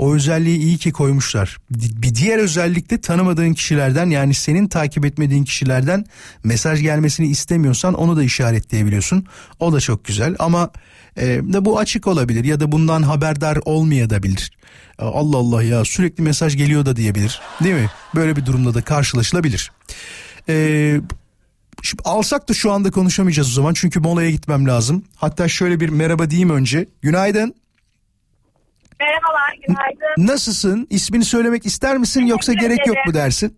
[0.00, 1.58] O özelliği iyi ki koymuşlar.
[1.70, 6.04] Bir diğer özellik de tanımadığın kişilerden yani senin takip etmediğin kişilerden
[6.44, 9.26] mesaj gelmesini istemiyorsan onu da işaretleyebiliyorsun.
[9.58, 10.70] O da çok güzel ama
[11.20, 14.50] e, bu açık olabilir ya da bundan haberdar olmayabilir.
[14.98, 17.90] Allah Allah ya sürekli mesaj geliyor da diyebilir değil mi?
[18.14, 19.72] Böyle bir durumda da karşılaşılabilir.
[20.48, 21.00] Eee
[21.82, 25.04] Şimdi alsak da şu anda konuşamayacağız o zaman çünkü molaya gitmem lazım.
[25.16, 26.88] Hatta şöyle bir merhaba diyeyim önce.
[27.02, 27.54] Günaydın.
[29.00, 30.26] Merhabalar, günaydın.
[30.32, 30.86] Nasılsın?
[30.90, 33.14] İsmini söylemek ister misin yoksa Teşekkür gerek yok mu ederim.
[33.24, 33.56] dersin?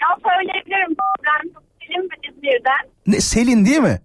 [0.00, 0.96] Ya söyleyebilirim.
[1.26, 1.50] Ben
[1.86, 2.90] Selim İzmir'den.
[3.06, 4.00] Ne, Selin değil mi?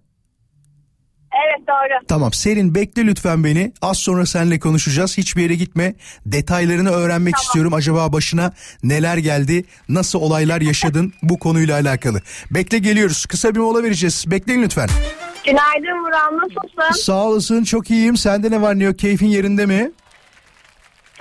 [1.46, 2.06] Evet doğru.
[2.08, 3.72] Tamam Selin bekle lütfen beni.
[3.82, 5.18] Az sonra seninle konuşacağız.
[5.18, 5.94] Hiçbir yere gitme.
[6.26, 7.74] Detaylarını öğrenmek istiyorum.
[7.74, 8.52] Acaba başına
[8.82, 9.64] neler geldi?
[9.88, 12.20] Nasıl olaylar yaşadın bu konuyla alakalı?
[12.50, 13.26] Bekle geliyoruz.
[13.26, 14.24] Kısa bir mola vereceğiz.
[14.26, 14.88] Bekleyin lütfen.
[15.44, 17.02] Günaydın Vural nasılsın?
[17.02, 18.16] Sağ olasın çok iyiyim.
[18.16, 18.98] Sende ne var ne yok?
[18.98, 19.90] Keyfin yerinde mi?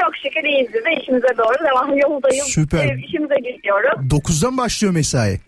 [0.01, 2.45] Çok şükür iyiyiz biz de işimize doğru devam yoldayım.
[2.45, 2.85] Süper.
[2.85, 4.07] Ee, İşimize gidiyorum.
[4.09, 5.39] 9'dan başlıyor mesai.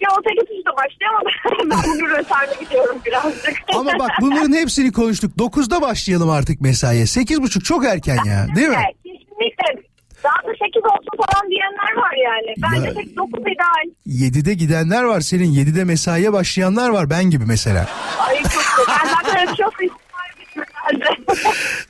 [0.00, 1.30] Ya o 8.30'da başlıyor ama
[1.70, 3.54] ben bugün rötarda gidiyorum birazcık.
[3.76, 5.32] Ama bak bunların hepsini konuştuk.
[5.38, 7.02] 9'da başlayalım artık mesaiye.
[7.04, 8.76] 8.30 çok erken ya değil mi?
[8.78, 9.86] Evet, kesinlikle.
[10.24, 12.54] Daha da 8 olsun falan diyenler var yani.
[12.62, 13.86] Bence Ya- 8 9 ideal.
[14.06, 15.52] 7'de gidenler var senin.
[15.52, 17.88] 7'de mesaiye başlayanlar var ben gibi mesela.
[18.18, 18.88] Ay çok.
[18.88, 19.96] Ben zaten çok istiyorum.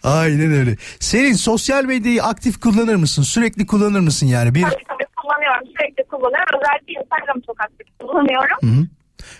[0.07, 0.77] Aynen öyle.
[1.01, 3.23] Senin sosyal medyayı aktif kullanır mısın?
[3.23, 4.55] Sürekli kullanır mısın yani?
[4.55, 5.69] Bir Tabii tabii kullanıyorum.
[5.79, 6.61] Sürekli kullanıyorum.
[6.61, 8.89] Özellikle Instagram'ı çok aktif kullanıyorum.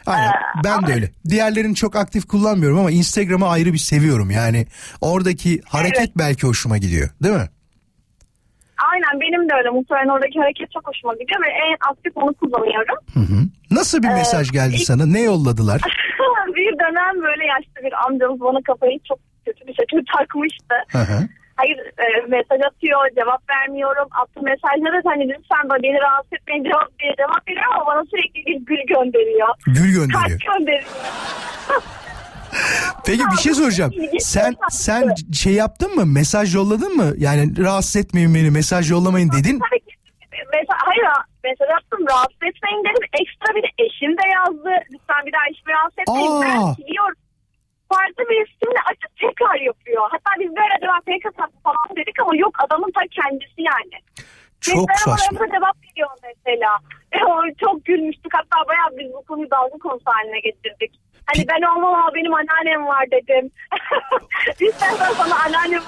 [0.07, 0.33] Aynen.
[0.65, 1.11] Ben de öyle.
[1.29, 4.31] Diğerlerini çok aktif kullanmıyorum ama Instagram'ı ayrı bir seviyorum.
[4.31, 4.67] Yani
[5.01, 6.11] oradaki hareket Evet.
[6.19, 7.09] belki hoşuma gidiyor.
[7.23, 7.49] Değil mi?
[8.93, 9.71] Aynen benim de öyle.
[9.71, 12.99] Muhtemelen oradaki hareket çok hoşuma gidiyor ve en aktif onu kullanıyorum.
[13.71, 15.07] Nasıl bir mesaj geldi ilk- sana?
[15.07, 15.81] Ne yolladılar?
[16.57, 20.77] bir dönem böyle yaşlı bir amcamız bana kafayı çok kötü bir şekilde takmıştı.
[20.97, 21.19] Hı hı.
[21.61, 24.09] Hayır e, mesaj atıyor cevap vermiyorum.
[24.21, 28.47] Attığım mesajlara da hani lütfen beni rahatsız etmeyin cevap, diye cevap veriyor ama bana sürekli
[28.47, 29.49] bir gül gönderiyor.
[29.67, 30.41] Gül gönderiyor.
[30.41, 30.91] Kalp gönderiyor.
[33.07, 33.93] Peki bir şey soracağım.
[34.19, 36.07] Sen sen şey yaptın mı?
[36.07, 37.13] Mesaj yolladın mı?
[37.19, 39.61] Yani rahatsız etmeyin beni, mesaj yollamayın dedin.
[40.55, 41.05] Mesela, hayır
[41.45, 43.09] mesaj attım rahatsız etmeyin dedim.
[43.21, 44.71] Ekstra bir de eşim de yazdı.
[44.93, 46.31] Lütfen bir daha eşimi rahatsız etmeyin.
[46.31, 46.43] Aa.
[46.43, 47.15] Ben biliyorum.
[47.93, 50.03] Farklı bir isimle açıp tekrar yapıyor.
[50.13, 53.97] Hatta biz böyle acaba fake hesap falan dedik ama yok adamın ta kendisi yani.
[54.61, 55.25] Çok Mesela saçma.
[55.25, 56.71] aramıza cevap veriyor mesela.
[57.31, 57.33] O
[57.65, 58.33] çok gülmüştük.
[58.39, 60.93] Hatta bayağı biz bu konuyu dalga konusu haline getirdik.
[61.27, 63.51] Hani ben olmam ama benim anneannem var dedim.
[64.69, 65.83] İstersen sana anneannem.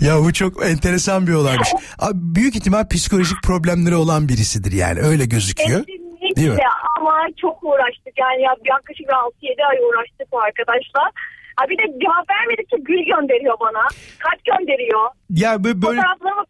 [0.00, 1.68] Ya bu çok enteresan bir olaymış.
[1.98, 5.84] Abi büyük ihtimal psikolojik problemleri olan birisidir yani öyle gözüküyor.
[6.38, 6.56] Değil mi?
[6.56, 6.68] Kesinlikle
[6.98, 11.02] ama çok uğraştık yani ya yaklaşık 6-7 ay uğraştık bu arkadaşla.
[11.56, 13.82] Ha bir de cevap vermedikçe gül gönderiyor bana.
[14.18, 15.06] Kalp gönderiyor.
[15.30, 16.44] Ya böyle, Fotoğraflarıma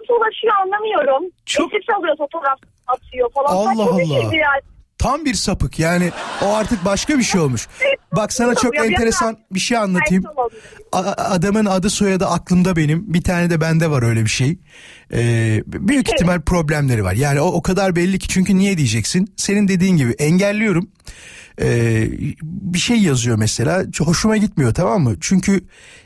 [0.00, 1.22] nasıl ulaşıyor anlamıyorum.
[1.46, 1.96] Çok- Çok...
[1.96, 3.52] alıyor fotoğraf atıyor falan.
[3.56, 4.36] Allah Allah.
[4.36, 4.62] yani.
[4.98, 6.10] tam bir sapık yani
[6.44, 7.68] o artık başka bir şey olmuş.
[8.16, 10.24] Bak sana çok enteresan bir şey anlatayım.
[10.92, 13.14] A- adamın adı soyadı aklımda benim.
[13.14, 14.58] Bir tane de bende var öyle bir şey.
[15.12, 17.12] Ee, büyük ihtimal problemleri var.
[17.12, 19.32] Yani o, o kadar belli ki çünkü niye diyeceksin?
[19.36, 20.88] Senin dediğin gibi engelliyorum.
[21.62, 22.08] Ee,
[22.42, 25.14] bir şey yazıyor mesela hoşuma gitmiyor tamam mı?
[25.20, 25.60] Çünkü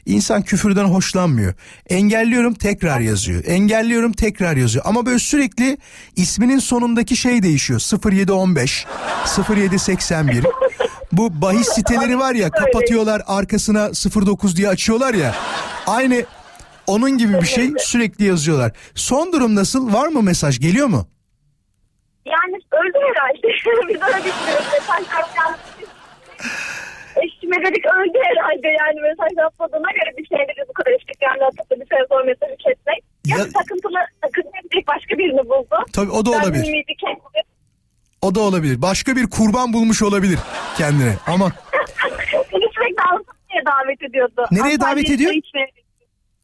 [0.07, 1.55] insan küfürden hoşlanmıyor.
[1.87, 3.43] Engelliyorum tekrar yazıyor.
[3.47, 4.85] Engelliyorum tekrar yazıyor.
[4.89, 5.79] Ama böyle sürekli
[6.17, 7.81] isminin sonundaki şey değişiyor.
[8.05, 8.87] 0715,
[9.57, 10.45] 0781.
[11.13, 13.89] Bu bahis siteleri var ya kapatıyorlar arkasına
[14.27, 15.35] 09 diye açıyorlar ya.
[15.87, 16.25] Aynı
[16.87, 18.73] onun gibi bir şey sürekli yazıyorlar.
[18.95, 19.93] Son durum nasıl?
[19.93, 20.61] Var mı mesaj?
[20.61, 21.07] Geliyor mu?
[22.27, 23.43] Yani öldü herhalde.
[23.89, 24.67] Biz öyle düşünüyoruz.
[24.73, 25.57] Mesajlar.
[27.23, 31.45] Eşime dedik öldü herhalde yani mesaj atmadığına göre bir şey dedi bu kadar işte yani
[31.45, 33.01] atıp bir süre sonra mesajı kesmek.
[33.27, 35.77] Ya, Ya- takıntılı takıntılı başka birini buldu.
[35.93, 36.65] Tabii o da Ben olabilir.
[36.89, 37.52] kestim.
[38.23, 38.83] O da olabilir.
[38.83, 40.39] Başka bir kurban bulmuş olabilir
[40.79, 41.15] kendine.
[41.27, 41.53] Ama
[42.51, 44.47] sürekli Antalya'ya davet ediyordu.
[44.51, 45.33] Nereye davet ediyor?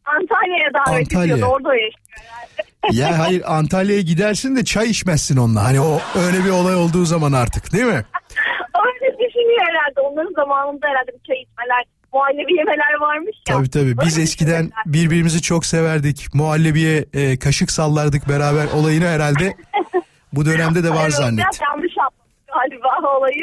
[0.04, 1.34] Antalya'ya davet Antalya.
[1.34, 1.52] ediyordu.
[1.52, 2.96] Orada yaşıyor herhalde.
[3.00, 5.64] ya hayır Antalya'ya gidersin de çay içmezsin onunla.
[5.64, 7.90] Hani o öyle bir olay olduğu zaman artık değil mi?
[8.86, 10.00] Öyle düşünüyor herhalde.
[10.00, 13.56] Onların zamanında herhalde bir çay içmeler, muhallebi yemeler varmış ya.
[13.56, 13.98] Tabii tabii.
[14.06, 16.34] Biz Öyle eskiden birbirimizi çok severdik.
[16.34, 19.56] Muhallebiye e, kaşık sallardık beraber olayını herhalde
[20.32, 21.44] bu dönemde de var zannet.
[21.70, 23.42] Yanlış yaptım galiba olayı.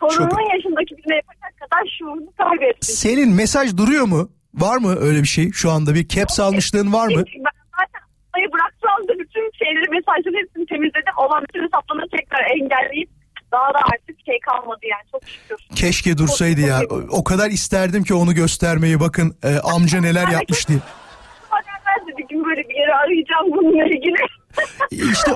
[0.00, 2.78] Torunumun yaşındaki birine yapacak kadar şuurunu kaybettim.
[2.82, 4.30] Senin mesaj duruyor mu?
[4.54, 5.52] Var mı öyle bir şey?
[5.52, 7.16] Şu anda bir caps almışlığın var mı?
[7.16, 8.02] Ben zaten
[8.34, 11.14] olayı bıraksam da bütün şeyleri mesajların hepsini temizledim.
[11.18, 13.10] Olan bütün hesaplarını tekrar engelleyip
[13.52, 15.56] daha da artık şey kalmadı yani çok şükür.
[15.76, 16.80] Keşke dursaydı ya.
[16.90, 19.00] O- O kadar isterdim ki onu göstermeyi.
[19.00, 20.78] Bakın e, amca neler yapmış diye.
[21.86, 24.16] Ben de bir gün böyle bir yere arayacağım bununla ilgili.
[24.90, 25.30] İşte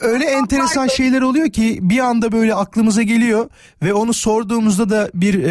[0.00, 3.50] öyle enteresan şeyler oluyor ki bir anda böyle aklımıza geliyor
[3.82, 5.50] ve onu sorduğumuzda da bir e,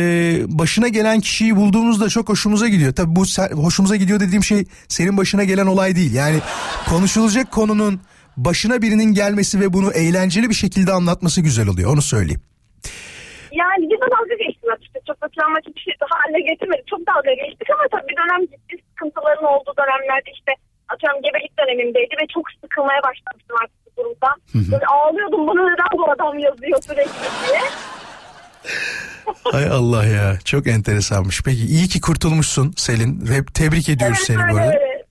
[0.60, 2.94] başına gelen kişiyi bulduğumuzda çok hoşumuza gidiyor.
[2.94, 3.24] Tabii bu
[3.64, 6.14] hoşumuza gidiyor dediğim şey senin başına gelen olay değil.
[6.14, 6.40] Yani
[6.90, 8.02] konuşulacak konunun
[8.38, 11.94] başına birinin gelmesi ve bunu eğlenceli bir şekilde anlatması güzel oluyor.
[11.94, 12.42] Onu söyleyeyim.
[13.52, 15.06] Yani bir de dalga geçtim açıkçası.
[15.10, 16.88] Çok da travmatik bir şey haline getirmedik.
[16.88, 20.52] Çok dalga geçtik ama tabii bir dönem ciddi sıkıntıların olduğu dönemlerde işte
[20.94, 24.36] atıyorum gebelik dönemimdeydi ve çok sıkılmaya başlamıştım artık bu durumdan.
[24.72, 27.62] Böyle ağlıyordum bana neden bu adam yazıyor sürekli diye.
[29.52, 31.42] Hay Allah ya çok enteresanmış.
[31.46, 33.26] Peki iyi ki kurtulmuşsun Selin.
[33.28, 34.68] Hep tebrik ediyoruz seni bu arada.
[34.68, 35.04] öyle.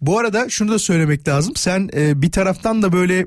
[0.00, 1.56] Bu arada şunu da söylemek lazım.
[1.56, 3.26] Sen e, bir taraftan da böyle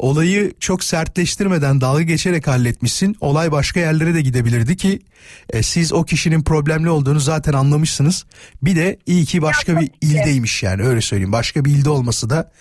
[0.00, 3.16] olayı çok sertleştirmeden dalga geçerek halletmişsin.
[3.20, 4.98] Olay başka yerlere de gidebilirdi ki
[5.50, 8.26] e, siz o kişinin problemli olduğunu zaten anlamışsınız.
[8.62, 11.32] Bir de iyi ki başka bir ildeymiş yani öyle söyleyeyim.
[11.32, 12.52] Başka bir ilde olması da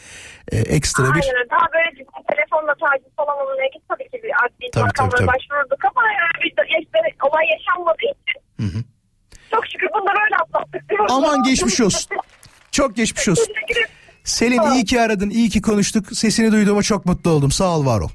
[0.51, 1.49] e, ekstra bir Aynen.
[1.51, 5.27] Daha böyle telefonla taciz falan olmaya git tabii ki bir adli Tabii, tabii, tabii.
[5.27, 8.85] başvurduk ama yani bir işte, olay yaşanmadığı için
[9.51, 10.81] çok şükür bunları öyle atlattık.
[11.09, 12.09] Aman geçmiş olsun.
[12.71, 13.53] Çok geçmiş olsun.
[14.38, 14.63] Ederim.
[14.63, 16.17] Selin iyi ki aradın, iyi ki konuştuk.
[16.17, 17.51] Sesini duyduğuma çok mutlu oldum.
[17.51, 18.09] Sağ ol, var ol.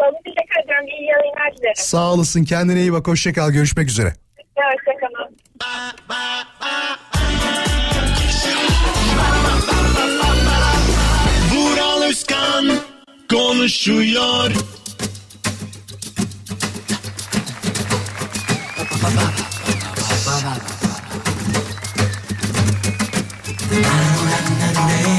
[0.00, 0.86] Ben teşekkür ediyorum.
[0.86, 1.74] İyi yayınlar dilerim.
[1.76, 3.08] Sağ olasın, kendine iyi bak.
[3.08, 4.14] Hoşça kal, görüşmek üzere.
[4.56, 5.36] Hoşçakalın.
[11.54, 12.78] Vural Özkan
[13.30, 14.50] konuşuyor.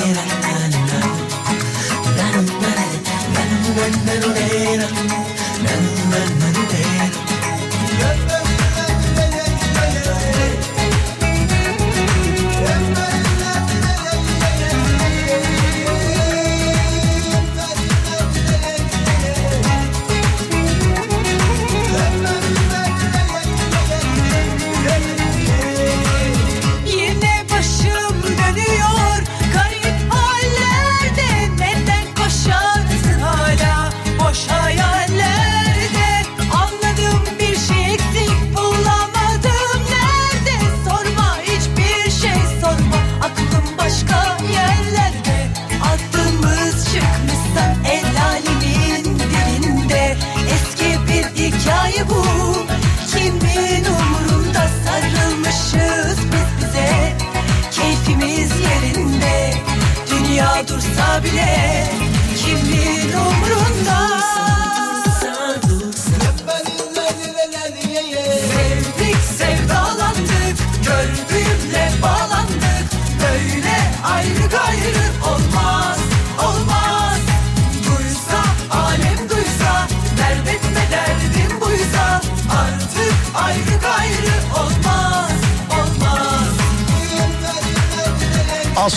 [0.04, 0.43] Yine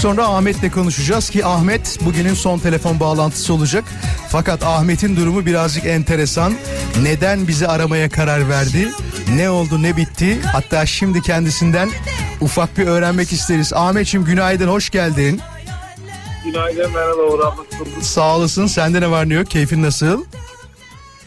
[0.06, 3.84] sonra Ahmet'le konuşacağız ki Ahmet bugünün son telefon bağlantısı olacak.
[4.28, 6.54] Fakat Ahmet'in durumu birazcık enteresan.
[7.02, 8.88] Neden bizi aramaya karar verdi?
[9.36, 10.40] Ne oldu ne bitti?
[10.52, 11.88] Hatta şimdi kendisinden
[12.40, 13.72] ufak bir öğrenmek isteriz.
[13.72, 15.40] Ahmet'ciğim günaydın hoş geldin.
[16.44, 17.40] Günaydın merhaba Uğur.
[18.00, 20.24] Sağ olasın sende ne var ne yok keyfin nasıl?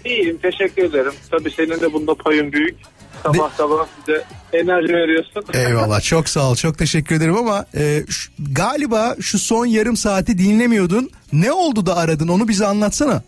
[0.05, 1.13] İyiyim teşekkür ederim.
[1.32, 2.75] Tabii senin de bunda payın büyük.
[3.24, 5.43] Sabah sabah bize enerji veriyorsun.
[5.53, 10.38] Eyvallah çok sağ ol çok teşekkür ederim ama e, şu- galiba şu son yarım saati
[10.38, 11.09] dinlemiyordun.
[11.34, 13.22] Ne oldu da aradın onu bize anlatsana.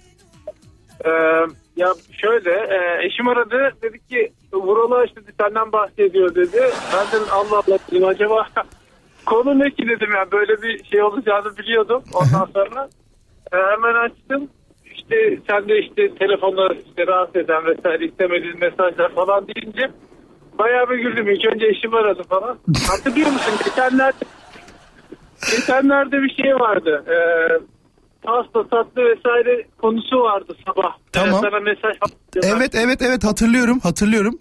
[1.05, 1.09] Ee,
[1.75, 6.61] ya şöyle e, eşim aradı dedi ki Vural'a işte senden bahsediyor dedi.
[6.93, 8.47] Ben dedim Allah Allah dedim acaba
[9.25, 12.03] konu ne ki dedim yani böyle bir şey olacağını biliyordum.
[12.13, 12.89] Ondan sonra
[13.53, 14.49] e, hemen açtım.
[15.11, 19.91] İşte sen de işte telefonla işte rahatsız eden vesaire istemediğin mesajlar falan deyince
[20.59, 21.29] bayağı bir güldüm.
[21.29, 22.59] İlk önce eşim aradı falan.
[22.89, 23.53] Hatırlıyor musun?
[23.65, 24.25] Geçenlerde
[25.51, 27.03] geçenlerde bir şey vardı.
[27.07, 27.13] Ee,
[28.23, 30.97] pasta tatlı vesaire konusu vardı sabah.
[31.11, 31.41] Tamam.
[31.41, 31.95] Sana mesaj
[32.43, 34.39] Evet evet evet hatırlıyorum hatırlıyorum.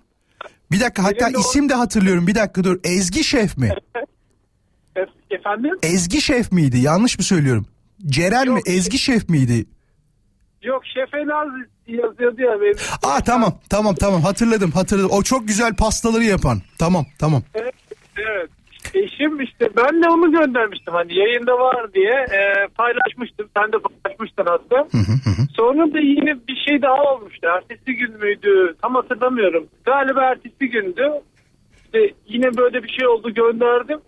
[0.72, 2.26] Bir dakika hatta Benim isim de hatırlıyorum.
[2.26, 2.80] Bir dakika dur.
[2.84, 3.70] Ezgi Şef mi?
[5.30, 5.78] Efendim?
[5.82, 6.78] Ezgi Şef miydi?
[6.78, 7.66] Yanlış mı söylüyorum?
[8.06, 8.54] Ceren mi?
[8.54, 8.68] Yok.
[8.68, 9.66] Ezgi Şef miydi?
[10.62, 11.48] Yok Şefenaz
[11.86, 12.76] yazıyordu ya benim.
[13.02, 15.10] Aa tamam tamam tamam hatırladım hatırladım.
[15.12, 16.58] O çok güzel pastaları yapan.
[16.78, 17.42] Tamam tamam.
[17.54, 17.74] Evet,
[18.16, 18.50] evet.
[18.94, 23.48] Eşim işte ben de onu göndermiştim hani yayında var diye e, paylaşmıştım.
[23.56, 24.88] Sen de paylaşmıştın hatta.
[25.56, 27.46] Sonra da yine bir şey daha olmuştu.
[27.56, 28.74] Ertesi gün müydü?
[28.82, 29.66] Tam hatırlamıyorum.
[29.84, 31.10] Galiba ertesi gündü.
[31.84, 34.00] İşte yine böyle bir şey oldu gönderdim.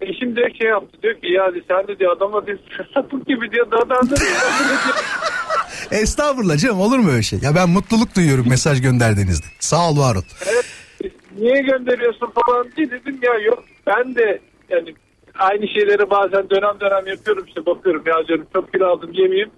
[0.00, 2.58] Eşim de şey yaptı diyor ki yani sen de diyor adama bir
[2.94, 4.14] sapık gibi diyor dadandı.
[5.92, 7.38] Estağfurullah canım olur mu öyle şey?
[7.42, 9.46] Ya ben mutluluk duyuyorum mesaj gönderdiğinizde.
[9.60, 10.22] Sağ ol var ol.
[10.46, 10.64] evet,
[11.38, 14.94] niye gönderiyorsun falan diye dedim ya yok ben de yani
[15.38, 19.50] aynı şeyleri bazen dönem dönem yapıyorum işte bakıyorum ya diyorum çok kilo aldım yemeyeyim.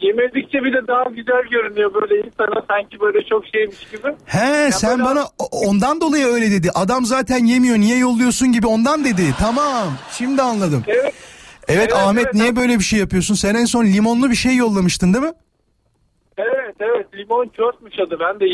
[0.00, 4.08] Yemedikçe bile daha güzel görünüyor böyle insana sanki böyle çok şeymiş gibi.
[4.24, 6.70] He sen böyle- bana ondan dolayı öyle dedi.
[6.74, 9.22] Adam zaten yemiyor niye yolluyorsun gibi ondan dedi.
[9.38, 10.84] Tamam şimdi anladım.
[10.86, 11.14] Evet.
[11.68, 12.34] Evet, Evet, Ahmet evet.
[12.34, 13.34] niye böyle bir şey yapıyorsun?
[13.34, 15.32] Sen en son limonlu bir şey yollamıştın değil mi?
[16.80, 18.46] Evet evet limon çörtmüş adı ben de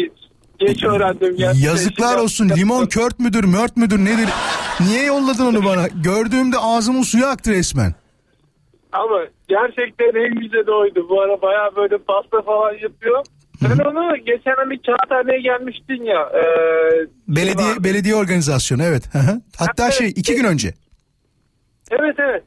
[0.58, 1.34] geç öğrendim.
[1.38, 1.60] Yani.
[1.60, 4.28] Yazıklar olsun limon kört müdür mört müdür nedir?
[4.80, 5.88] Niye yolladın onu bana?
[6.04, 7.94] Gördüğümde ağzımın suyu aktı resmen.
[8.92, 11.06] Ama gerçekten en güzeli oydu.
[11.08, 13.24] Bu ara baya böyle pasta falan yapıyor.
[13.60, 16.20] Sen onu geçen hani Kağıthane'ye gelmiştin ya.
[16.34, 16.42] E,
[17.28, 19.02] Belediye belediye organizasyonu evet.
[19.58, 20.74] Hatta şey iki gün önce.
[21.90, 22.42] Evet evet.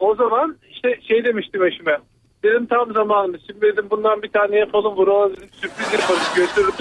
[0.00, 1.98] O zaman işte şey demiştim eşime.
[2.46, 3.38] Dedim tam zamanı.
[3.46, 4.96] Şimdi dedim bundan bir tane yapalım.
[4.96, 6.74] Dedim sürpriz yaparız götürürüz.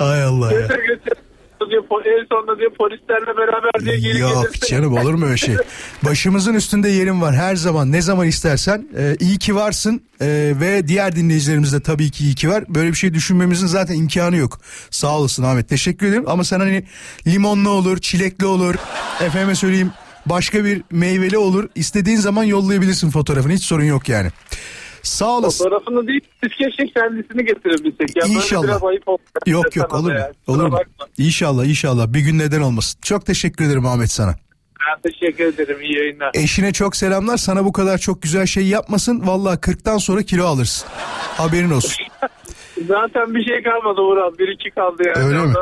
[0.00, 0.60] Ay Allah ya.
[0.60, 1.12] Götür götür.
[2.06, 4.66] En sonunda diyor polislerle beraber diye geri Yok gelirsin.
[4.66, 5.54] canım olur mu öyle şey?
[6.04, 8.88] Başımızın üstünde yerim var her zaman ne zaman istersen.
[8.98, 12.64] Ee, iyi ki varsın Ee, ve diğer dinleyicilerimiz de tabii ki iyi ki var.
[12.68, 14.60] Böyle bir şey düşünmemizin zaten imkanı yok.
[14.90, 16.24] Sağ olasın Ahmet teşekkür ederim.
[16.26, 16.84] Ama sen hani
[17.26, 18.74] limonlu olur, çilekli olur.
[19.20, 19.90] Efendime söyleyeyim
[20.26, 21.68] başka bir meyveli olur.
[21.74, 24.28] İstediğin zaman yollayabilirsin fotoğrafını hiç sorun yok yani.
[25.02, 25.64] Sağ olasın.
[25.64, 28.16] Fotoğrafını değil biz keşke kendisini getirebilsek.
[28.16, 28.80] Ya böyle İnşallah.
[29.46, 30.18] Yok yok olur mu?
[30.18, 30.34] yani.
[30.46, 30.78] Olur mu?
[31.18, 33.00] İnşallah inşallah bir gün neden olmasın.
[33.02, 34.34] Çok teşekkür ederim Ahmet sana.
[34.88, 35.80] Ben teşekkür ederim.
[35.80, 36.30] İyi yayınlar.
[36.34, 37.36] Eşine çok selamlar.
[37.36, 39.26] Sana bu kadar çok güzel şey yapmasın.
[39.26, 40.88] Vallahi 40'tan sonra kilo alırsın.
[41.36, 42.06] Haberin olsun.
[42.88, 45.26] Zaten bir şey kalmadı Uğur Bir iki kaldı yani.
[45.26, 45.54] Öyle mi?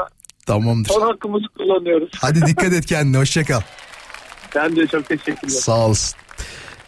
[0.47, 0.91] Tamamdır.
[0.91, 2.11] Son hakkımızı kullanıyoruz.
[2.21, 3.19] Hadi dikkat et kendine.
[3.19, 3.61] Hoşça kal.
[4.55, 5.55] Ben de çok teşekkürler.
[5.55, 6.19] Sağ olasın.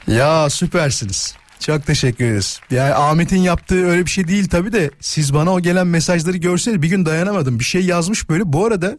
[0.07, 1.35] Ya süpersiniz.
[1.61, 2.61] Çok teşekkür ederiz.
[2.71, 6.83] Yani Ahmet'in yaptığı öyle bir şey değil tabii de siz bana o gelen mesajları görseniz
[6.83, 7.59] bir gün dayanamadım.
[7.59, 8.53] Bir şey yazmış böyle.
[8.53, 8.99] Bu arada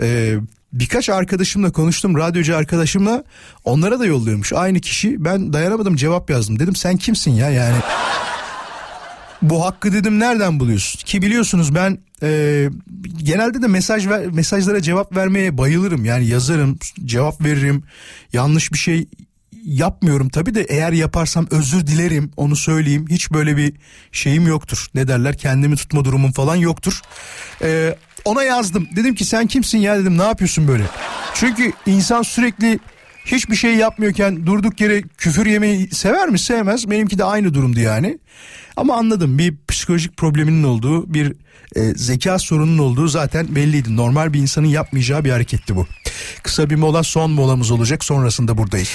[0.00, 0.34] e,
[0.72, 2.16] birkaç arkadaşımla konuştum.
[2.16, 3.24] Radyocu arkadaşımla
[3.64, 4.52] onlara da yolluyormuş.
[4.52, 6.58] Aynı kişi ben dayanamadım cevap yazdım.
[6.58, 7.76] Dedim sen kimsin ya yani.
[9.42, 11.00] Bu hakkı dedim nereden buluyorsun?
[11.04, 12.68] Ki biliyorsunuz ben e,
[13.16, 16.04] genelde de mesaj ver, mesajlara cevap vermeye bayılırım.
[16.04, 17.82] Yani yazarım, cevap veririm.
[18.32, 19.08] Yanlış bir şey
[19.64, 23.06] yapmıyorum tabii de eğer yaparsam özür dilerim onu söyleyeyim.
[23.10, 23.72] Hiç böyle bir
[24.12, 24.86] şeyim yoktur.
[24.94, 27.00] Ne derler kendimi tutma durumum falan yoktur.
[27.62, 28.88] E, ona yazdım.
[28.96, 30.84] Dedim ki sen kimsin ya dedim ne yapıyorsun böyle?
[31.34, 32.78] Çünkü insan sürekli
[33.32, 36.38] hiçbir şey yapmıyorken durduk yere küfür yemeyi sever mi?
[36.38, 36.90] Sevmez.
[36.90, 38.18] Benimki de aynı durumdu yani.
[38.76, 41.32] Ama anladım bir psikolojik probleminin olduğu bir
[41.76, 43.96] e, zeka sorununun olduğu zaten belliydi.
[43.96, 45.86] Normal bir insanın yapmayacağı bir hareketti bu.
[46.42, 48.90] Kısa bir mola son molamız olacak sonrasında buradayız.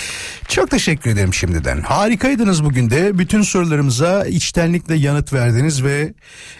[0.48, 1.82] Çok teşekkür ederim şimdiden.
[1.82, 3.20] Harikaydınız bugün de.
[3.20, 6.14] Bütün sorularımıza içtenlikle yanıt verdiniz ve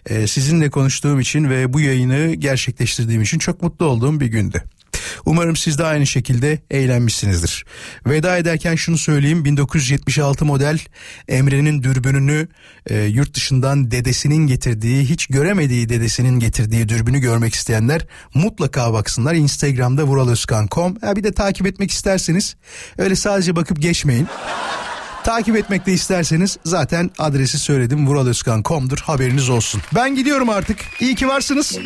[0.06, 4.64] e, sizinle konuştuğum için ve bu yayını gerçekleştirdiğim için çok mutlu olduğum bir gündü.
[5.26, 7.66] Umarım siz de aynı şekilde eğlenmişsinizdir.
[8.08, 10.80] Veda ederken şunu söyleyeyim 1976 model
[11.28, 12.48] Emre'nin dürbününü
[12.90, 20.04] e, yurt dışından dedesinin getirdiği hiç göremediği dedesinin getirdiği dürbünü görmek isteyenler mutlaka baksınlar Instagram'da
[20.04, 22.56] vuraloskan.com ha, bir de takip etmek isterseniz
[22.98, 24.28] öyle sadece bakıp geçmeyin.
[25.24, 29.82] Takip etmek de isterseniz zaten adresi söyledim vuraloskan.com'dur haberiniz olsun.
[29.96, 30.78] Ben gidiyorum artık.
[31.00, 31.78] İyi ki varsınız.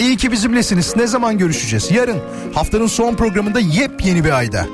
[0.00, 0.96] İyi ki bizimlesiniz.
[0.96, 1.90] Ne zaman görüşeceğiz?
[1.90, 2.18] Yarın
[2.54, 4.66] haftanın son programında yepyeni bir ayda.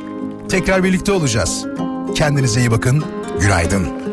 [0.49, 1.65] Tekrar birlikte olacağız.
[2.15, 3.05] Kendinize iyi bakın.
[3.41, 4.10] Günaydın.